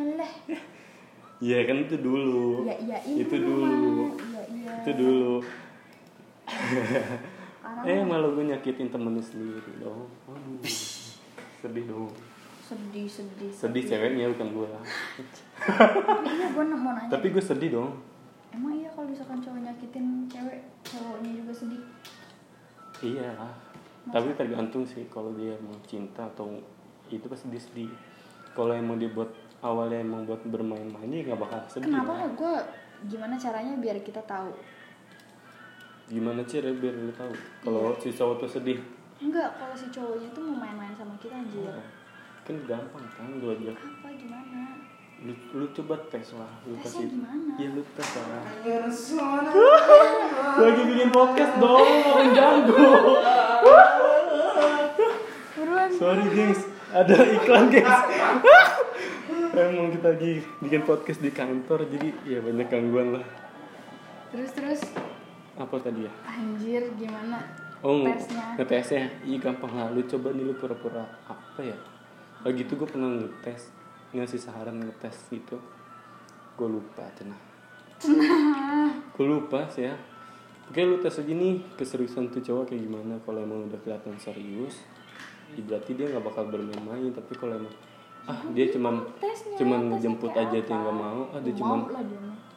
Iya 1.37 1.69
kan 1.69 1.85
itu 1.85 2.01
dulu. 2.01 2.65
Iya 2.65 2.81
iya 2.81 2.97
itu 3.13 3.35
dulu. 3.37 4.09
Iya 4.09 4.41
iya. 4.49 4.73
itu 4.81 4.91
dulu 4.97 5.45
Karena 7.67 7.83
eh 7.83 8.01
malah 8.07 8.31
gue 8.31 8.45
nyakitin 8.47 8.87
temennya 8.87 9.23
sendiri 9.23 9.71
dong 9.83 10.07
aduh 10.31 10.63
sedih 11.59 11.85
dong 11.91 12.07
sedih 12.63 13.07
sedih. 13.11 13.51
sedih 13.51 13.83
ceweknya 13.83 14.31
bukan 14.31 14.47
gue 14.55 14.67
iya 16.31 16.47
gue 16.51 16.63
mau 16.63 16.95
nanya. 16.95 17.11
tapi 17.11 17.27
gue 17.35 17.43
sedih 17.43 17.75
dong 17.75 17.91
Emang 18.57 18.73
iya 18.73 18.89
kalau 18.89 19.07
misalkan 19.11 19.37
cowok 19.43 19.59
nyakitin 19.59 20.05
cewek, 20.31 20.59
cowoknya 20.81 21.31
juga 21.43 21.51
sedih. 21.53 21.83
Iya 23.03 23.29
lah. 23.35 23.53
Tapi 24.07 24.33
tergantung 24.39 24.87
sih 24.87 25.03
kalau 25.11 25.35
dia 25.35 25.53
mau 25.59 25.75
cinta 25.83 26.25
atau 26.31 26.57
itu 27.11 27.21
pasti 27.27 27.51
dia 27.51 27.61
sedih. 27.61 27.91
Kalau 28.55 28.73
emang 28.73 28.97
dia 28.97 29.11
buat 29.11 29.29
awalnya 29.61 30.01
emang 30.01 30.23
buat 30.25 30.41
bermain-main 30.47 31.05
dia 31.05 31.27
nggak 31.27 31.37
bakal 31.37 31.59
sedih. 31.67 31.91
Kenapa 31.91 32.13
lah. 32.17 32.31
gue 32.33 32.53
gimana 33.11 33.35
caranya 33.37 33.77
biar 33.77 34.01
kita 34.01 34.23
tahu? 34.23 34.49
Gimana 36.07 36.39
cara 36.43 36.71
biar 36.71 36.95
lu 36.95 37.11
tahu 37.11 37.33
kalau 37.61 37.91
si 37.99 38.09
cowok 38.09 38.35
tuh 38.39 38.49
sedih? 38.49 38.79
Enggak, 39.19 39.59
kalau 39.59 39.75
si 39.75 39.91
cowoknya 39.91 40.29
tuh 40.31 40.41
mau 40.41 40.63
main-main 40.63 40.95
sama 40.95 41.13
kita 41.19 41.35
anjir. 41.35 41.67
Kan 42.43 42.55
gampang 42.63 43.03
kan 43.11 43.27
gue 43.37 43.51
aja. 43.51 43.73
Apa 43.75 44.07
gimana? 44.15 44.61
lu, 45.17 45.33
lu 45.49 45.65
coba 45.73 45.97
tes 46.13 46.29
lah 46.37 46.45
lu 46.61 46.77
Tesnya 46.77 46.93
kasih 46.93 47.05
gimana? 47.09 47.51
ya 47.57 47.67
lu 47.73 47.81
tes 47.97 48.09
lah 48.21 48.43
lagi 50.61 50.81
bikin 50.85 51.09
podcast 51.09 51.53
dong 51.57 51.89
ganggu 52.37 52.85
Buruan. 55.57 55.89
sorry 55.89 56.25
gengs 56.29 56.61
ada 56.93 57.17
iklan 57.33 57.65
gengs 57.73 57.97
emang 59.57 59.89
kita 59.89 60.07
lagi 60.13 60.31
bikin 60.61 60.81
podcast 60.85 61.17
di 61.17 61.33
kantor 61.33 61.89
jadi 61.89 62.09
ya 62.21 62.37
banyak 62.45 62.67
gangguan 62.69 63.17
lah 63.17 63.25
Terus 64.29 64.51
terus 64.53 64.81
apa 65.57 65.75
tadi 65.81 66.05
ya 66.05 66.13
anjir 66.23 66.83
gimana 66.95 67.41
Oh, 67.85 68.01
tesnya? 68.01 68.57
ngetesnya? 68.57 69.05
Iya 69.21 69.37
gampang 69.37 69.69
lah. 69.69 69.93
Lu 69.93 70.01
coba 70.01 70.33
nih 70.33 70.49
lu 70.49 70.57
pura-pura 70.57 71.05
apa 71.29 71.61
ya? 71.61 71.77
Lagi 72.41 72.65
gitu 72.65 72.73
gue 72.73 72.89
pernah 72.89 73.05
ngetes 73.05 73.69
ngasih 74.17 74.41
saran 74.41 74.81
ngetes 74.81 75.29
gitu. 75.29 75.61
Gue 76.57 76.65
lupa 76.73 77.05
cenah. 77.13 77.37
gue 79.13 79.25
lupa 79.29 79.69
sih 79.69 79.85
ya. 79.85 79.93
Oke 80.67 80.83
lu 80.83 80.97
tes 80.99 81.21
aja 81.21 81.29
nih 81.29 81.61
keseriusan 81.77 82.33
tuh 82.33 82.41
cowok 82.41 82.73
kayak 82.73 82.81
gimana. 82.89 83.13
Kalau 83.21 83.45
emang 83.45 83.69
udah 83.69 83.79
kelihatan 83.85 84.17
serius, 84.17 84.81
ya 85.53 85.61
berarti 85.61 85.93
dia 85.93 86.09
nggak 86.09 86.25
bakal 86.25 86.49
bermain-main. 86.49 87.13
Tapi 87.13 87.33
kalau 87.37 87.61
emang 87.61 87.73
ah 88.25 88.41
dia 88.51 88.67
cuman 88.73 89.05
Tesnya, 89.21 89.55
cuman 89.55 89.79
tesnya 89.87 90.01
jemput 90.01 90.33
aja 90.33 90.49
apa? 90.49 90.65
dia 90.65 90.75
nggak 90.75 90.97
mau. 90.97 91.21
Ah 91.31 91.39
dia 91.45 91.53
cuman 91.53 91.79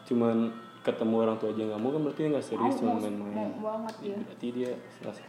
cuman 0.08 0.36
ketemu 0.80 1.14
orang 1.18 1.36
tua 1.36 1.52
aja 1.52 1.62
nggak 1.62 1.76
mau 1.78 1.90
kan 1.90 2.00
berarti 2.00 2.20
nggak 2.26 2.40
serius 2.42 2.74
cuma 2.76 2.96
mau, 2.96 3.02
main-main. 3.02 3.34
mau 3.36 3.48
banget 3.60 3.94
Ya, 3.94 4.02
dia. 4.02 4.16
berarti 4.18 4.46
dia 4.50 4.72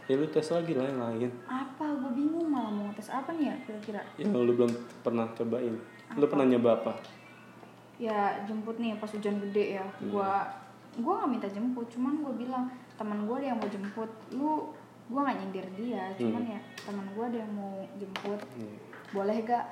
ya 0.08 0.14
lu 0.14 0.26
tes 0.26 0.48
lagi 0.48 0.72
lah 0.72 0.86
yang 0.86 1.00
lain. 1.02 1.30
Apa? 1.44 1.84
Gue 1.92 2.10
bingung 2.14 2.48
malah 2.48 2.72
mau 2.72 2.84
ngetes 2.88 3.08
apa 3.08 3.30
nih 3.32 3.46
ya 3.46 3.56
kira-kira? 3.62 4.00
yang 4.16 4.32
lu 4.32 4.52
belum 4.54 4.72
pernah 5.02 5.28
cobain 5.32 5.76
lu 6.12 6.24
pernah 6.26 6.46
nyoba 6.46 6.70
apa 6.78 6.92
Ya 7.96 8.34
jemput 8.42 8.76
nih 8.76 8.96
pas 8.96 9.06
hujan 9.08 9.38
gede 9.40 9.78
ya. 9.78 9.86
Hmm. 10.00 10.10
Gua 10.10 10.42
gua 10.98 11.22
nggak 11.22 11.30
minta 11.30 11.48
jemput, 11.48 11.86
cuman 11.88 12.18
gue 12.18 12.34
bilang 12.36 12.66
teman 12.94 13.24
gue 13.24 13.36
ada 13.36 13.46
yang 13.48 13.58
mau 13.58 13.70
jemput. 13.70 14.10
Lu 14.30 14.74
gua 15.06 15.20
nggak 15.22 15.36
nyindir 15.38 15.66
dia, 15.78 16.10
cuman 16.16 16.42
Hmm. 16.42 16.50
ya 16.50 16.60
teman 16.82 17.06
gue 17.08 17.24
ada 17.24 17.38
yang 17.38 17.52
mau 17.52 17.72
jemput. 17.94 18.40
Hmm. 18.56 18.76
Boleh 19.12 19.36
gak? 19.42 19.64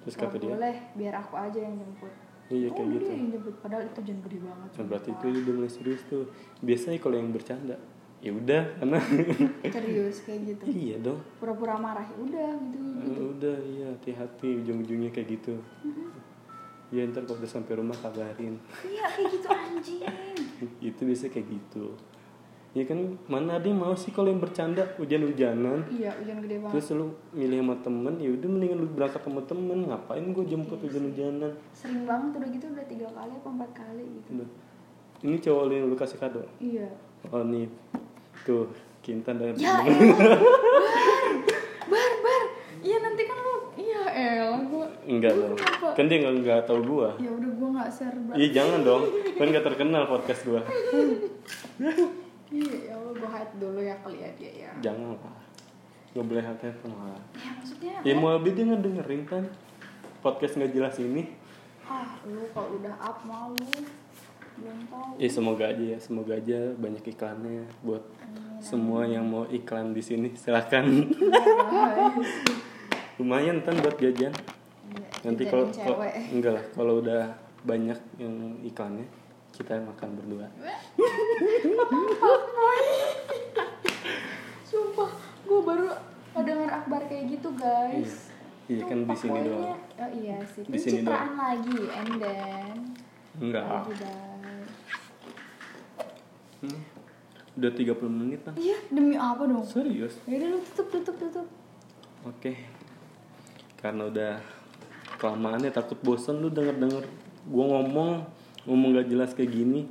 terus 0.00 0.16
kata 0.16 0.36
dia 0.36 0.48
boleh, 0.50 0.76
biar 0.94 1.14
aku 1.14 1.36
aja 1.36 1.56
yang 1.56 1.76
jemput. 1.76 2.08
Iya 2.50 2.68
oh, 2.68 2.74
kayak 2.74 2.88
gitu 2.92 3.08
yang 3.08 3.30
jemput 3.30 3.54
padahal 3.58 3.82
itu 3.82 3.98
hujan 3.98 4.18
gede 4.20 4.38
banget. 4.42 4.70
nah, 4.74 4.84
berarti 4.84 5.08
itu 5.10 5.24
udah 5.30 5.54
mulai 5.54 5.70
serius 5.70 6.02
tuh 6.04 6.22
biasanya 6.60 6.98
kalau 6.98 7.16
yang 7.16 7.30
bercanda 7.30 7.76
ya 8.20 8.30
udah 8.30 8.62
karena 8.76 8.98
serius 9.80 10.16
kayak 10.22 10.40
gitu. 10.44 10.62
iya 10.68 10.96
dong 10.98 11.20
Pura-pura 11.40 11.74
marah 11.74 12.04
ya 12.04 12.16
udah 12.18 12.50
gitu. 12.68 12.78
Eh, 13.00 13.24
udah 13.32 13.56
iya 13.64 13.86
hati-hati 13.90 14.48
ujung-ujungnya 14.60 15.08
kayak 15.08 15.40
gitu 15.40 15.54
ya 16.90 17.06
ntar 17.06 17.22
kalau 17.22 17.38
udah 17.38 17.48
sampai 17.48 17.78
rumah 17.78 17.94
kabarin 17.94 18.58
Iya 18.82 19.04
kayak 19.08 19.28
gitu 19.30 19.46
anjing. 19.48 20.02
itu 20.90 21.00
biasanya 21.00 21.32
kayak 21.32 21.48
gitu 21.48 21.84
ya 22.70 22.84
kan 22.84 22.98
mana 23.26 23.56
ada 23.56 23.66
yang 23.66 23.76
mau 23.76 23.90
sih 23.92 24.08
kalau 24.08 24.26
yang 24.26 24.38
bercanda 24.38 24.86
hujan-hujanan 24.94 25.82
Iya 25.88 26.14
hujan 26.14 26.38
gede 26.38 26.56
banget. 26.56 26.70
terus 26.72 26.86
lu 26.92 27.06
milih 27.32 27.58
sama 27.60 27.74
temen 27.76 28.14
ya 28.16 28.30
udah 28.30 28.48
mendingan 28.48 28.78
lu 28.78 28.88
berangkat 28.88 29.20
sama 29.20 29.42
temen 29.42 29.78
ngapain 29.84 30.22
gue 30.24 30.44
jemput 30.44 30.78
hujan-hujanan 30.78 31.50
Sering 31.72 32.04
banget 32.04 32.30
udah 32.36 32.48
gitu 32.48 32.66
udah 32.68 32.86
tiga 32.86 33.06
kali 33.08 33.32
apa 33.32 33.48
empat 33.50 33.70
kali 33.74 34.04
gitu. 34.06 34.28
Udah. 34.36 34.48
ini 35.20 35.36
cowok 35.36 35.62
lu 35.64 35.72
yang 35.74 35.86
lu 35.86 35.96
kasih 35.96 36.16
kado 36.16 36.42
Iya. 36.56 36.86
Oh 37.26 37.42
nih 37.42 37.66
tuh 38.40 38.70
Kintan 39.00 39.36
dan 39.36 39.56
Ya 39.56 39.80
elah. 39.80 39.90
bar 41.86 42.12
bar. 42.20 42.42
Iya 42.80 42.96
nanti 42.98 43.22
kan 43.24 43.36
lu. 43.36 43.54
Iya 43.74 44.02
elah 44.08 44.62
gua. 44.62 44.86
enggak 45.02 45.32
dong 45.34 45.56
kan 45.90 46.04
dia 46.06 46.16
nggak 46.18 46.34
nggak 46.38 46.60
tahu 46.64 46.80
gua 46.86 47.08
Ya 47.16 47.28
udah 47.28 47.50
gua 47.50 47.68
nggak 47.74 47.90
share 47.90 48.14
bar. 48.22 48.34
iya 48.34 48.48
jangan 48.52 48.80
dong 48.80 49.02
kan 49.40 49.46
nggak 49.48 49.66
terkenal 49.66 50.06
podcast 50.06 50.46
gua 50.46 50.62
Iya 52.50 52.74
ya 52.90 52.92
Allah 52.98 53.12
gua 53.14 53.30
hide 53.30 53.54
dulu 53.62 53.78
ya 53.78 53.94
kali 54.02 54.18
ya 54.26 54.30
dia 54.34 54.52
ya. 54.66 54.70
jangan 54.82 55.14
lah. 55.14 55.38
Nggak 56.10 56.26
boleh 56.26 56.42
hati 56.42 56.64
lah 56.66 56.74
Ya 56.74 57.50
maksudnya. 57.54 57.94
ya 58.02 58.12
mau 58.18 58.34
lebih 58.34 58.52
dia 58.58 58.64
ngedengerin 58.66 59.22
kan? 59.22 59.44
Podcast 60.18 60.58
nggak 60.58 60.74
jelas 60.74 60.98
ini. 60.98 61.30
Ah 61.86 62.18
lu 62.26 62.42
kalau 62.50 62.74
udah 62.74 62.94
up 62.98 63.18
malu. 63.22 63.54
Belum 64.60 64.78
tahu. 64.90 65.14
ya 65.16 65.28
semoga 65.30 65.64
aja 65.70 65.84
ya. 65.94 65.98
Semoga 66.02 66.32
aja 66.36 66.58
banyak 66.74 67.04
iklannya 67.06 67.64
buat 67.86 68.02
semua 68.58 69.06
yang 69.06 69.24
mau 69.30 69.46
iklan 69.46 69.94
di 69.94 70.02
sini. 70.02 70.34
Silakan. 70.34 71.06
Lumayan 73.22 73.62
kan 73.62 73.78
buat 73.78 73.94
jajan. 73.94 74.34
Iya, 74.90 75.06
nanti 75.22 75.46
kalau 75.46 75.70
enggak 76.34 76.52
lah 76.58 76.64
kalau 76.74 76.98
udah 76.98 77.30
banyak 77.62 77.98
yang 78.18 78.58
iklannya 78.66 79.06
kita 79.60 79.76
makan 79.78 80.08
berdua 80.16 80.46
Sumpah, 84.62 85.10
gue 85.42 85.60
baru 85.60 85.88
denger 86.32 86.70
akbar 86.72 87.04
kayak 87.04 87.24
gitu 87.28 87.50
guys. 87.52 88.30
Iya, 88.64 88.86
kan 88.86 89.02
di 89.02 89.16
sini 89.18 89.40
doang. 89.42 89.74
Oh 89.98 90.10
iya 90.14 90.38
sih, 90.46 90.62
Di 90.62 90.78
sini 90.78 91.02
pencitraan 91.02 91.34
lagi, 91.34 91.78
and 91.90 92.12
then 92.16 92.74
enggak 93.36 93.64
lagi. 93.66 93.94
Hmm. 96.60 96.80
udah 97.50 97.72
30 97.72 97.98
menit 98.06 98.40
kan 98.40 98.52
Iya, 98.54 98.78
demi 98.88 99.16
apa 99.16 99.42
dong? 99.42 99.64
serius 99.64 100.20
Ya 100.22 100.38
udah 100.38 100.48
lu 100.50 100.58
tutup, 100.62 100.86
tutup, 100.92 101.16
tutup. 101.18 101.46
oke 102.22 102.52
karena 103.76 104.06
udah 104.06 104.32
kelamaan 105.16 105.60
ya 105.60 105.72
takut 105.72 105.96
bosen 105.98 106.38
lu 106.38 106.48
denger 106.48 106.76
denger 106.78 107.04
gua 107.44 107.64
ngomong 107.74 108.12
ngomong 108.68 108.96
gak 109.00 109.08
jelas 109.08 109.30
kayak 109.32 109.52
gini 109.52 109.88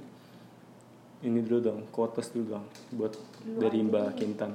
ini 1.19 1.39
dulu 1.43 1.59
dong 1.59 1.79
kotes 1.91 2.31
dulu 2.31 2.57
dong 2.57 2.65
buat 2.95 3.13
Lu 3.47 3.59
dari 3.59 3.83
Mbak 3.83 4.07
Kintan 4.15 4.51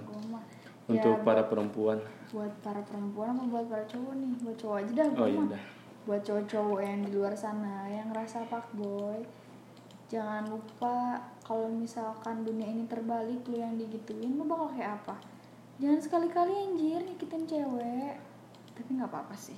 untuk 0.84 1.16
Ya, 1.16 1.24
para 1.24 1.42
perempuan 1.48 1.98
buat 2.34 2.50
para 2.66 2.82
perempuan 2.82 3.30
apa 3.38 3.46
buat 3.46 3.66
para 3.70 3.84
cowok 3.86 4.14
nih? 4.18 4.32
Buat 4.42 4.56
cowok 4.58 4.76
aja 4.82 4.92
dah. 4.98 5.08
oh 5.22 5.28
iya 5.30 5.60
Buat 6.04 6.20
cowok-cowok 6.26 6.80
yang 6.84 7.00
di 7.06 7.10
luar 7.16 7.32
sana 7.32 7.88
yang 7.88 8.12
ngerasa 8.12 8.44
fuckboy, 8.50 9.24
jangan 10.12 10.44
lupa 10.52 11.16
kalau 11.40 11.72
misalkan 11.72 12.44
dunia 12.44 12.68
ini 12.68 12.84
terbalik 12.84 13.40
lu 13.48 13.56
yang 13.56 13.78
digituin 13.80 14.36
lu 14.36 14.44
bakal 14.44 14.68
kayak 14.76 15.00
apa? 15.00 15.16
Jangan 15.80 16.00
sekali-kali 16.04 16.52
anjir 16.52 17.00
nyakitin 17.00 17.48
cewek. 17.48 18.20
Tapi 18.76 18.90
nggak 19.00 19.08
apa-apa 19.08 19.32
sih. 19.38 19.56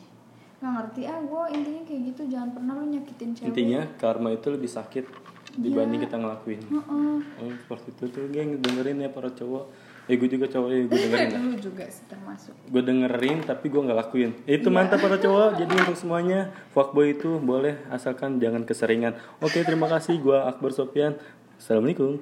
Nggak 0.56 0.72
ngerti 0.74 1.00
ah 1.04 1.20
gue 1.20 1.42
intinya 1.52 1.82
kayak 1.84 2.00
gitu 2.06 2.22
jangan 2.26 2.50
pernah 2.50 2.72
lu 2.74 2.86
nyakitin 2.88 3.30
cewek. 3.30 3.46
intinya 3.46 3.80
karma 3.94 4.28
itu 4.30 4.48
lebih 4.48 4.68
sakit 4.68 5.04
dibanding 5.54 5.98
Iya. 5.98 6.04
kita 6.04 6.16
ngelakuin 6.18 6.60
Heeh. 6.62 7.16
oh 7.38 7.50
seperti 7.58 7.88
itu 7.90 8.04
tuh 8.08 8.24
geng 8.28 8.50
dengerin 8.58 8.98
ya 8.98 9.08
para 9.08 9.28
cowok 9.30 9.64
eh 10.06 10.14
gue 10.14 10.28
juga 10.28 10.46
cowok 10.46 10.68
ya 10.68 10.78
gue 10.82 10.96
dengerin. 11.06 11.28
Lu 11.42 11.56
juga 11.56 11.84
sih 11.86 12.04
termasuk. 12.04 12.52
gue 12.62 12.82
dengerin 12.82 13.38
tapi 13.42 13.66
gue 13.66 13.80
nggak 13.80 13.98
lakuin 13.98 14.30
Iya. 14.42 14.56
itu 14.56 14.68
mantap 14.70 14.98
para 14.98 15.16
cowok 15.22 15.48
jadi 15.56 15.72
untuk 15.78 15.96
semuanya 15.96 16.40
fuckboy 16.70 17.12
itu 17.12 17.36
boleh 17.38 17.76
asalkan 17.88 18.36
jangan 18.36 18.62
keseringan 18.62 19.12
oke 19.38 19.56
terima 19.58 19.88
kasih 19.88 20.16
gue 20.16 20.36
Akbar 20.38 20.70
Sofian 20.70 21.16
assalamualaikum 21.56 22.20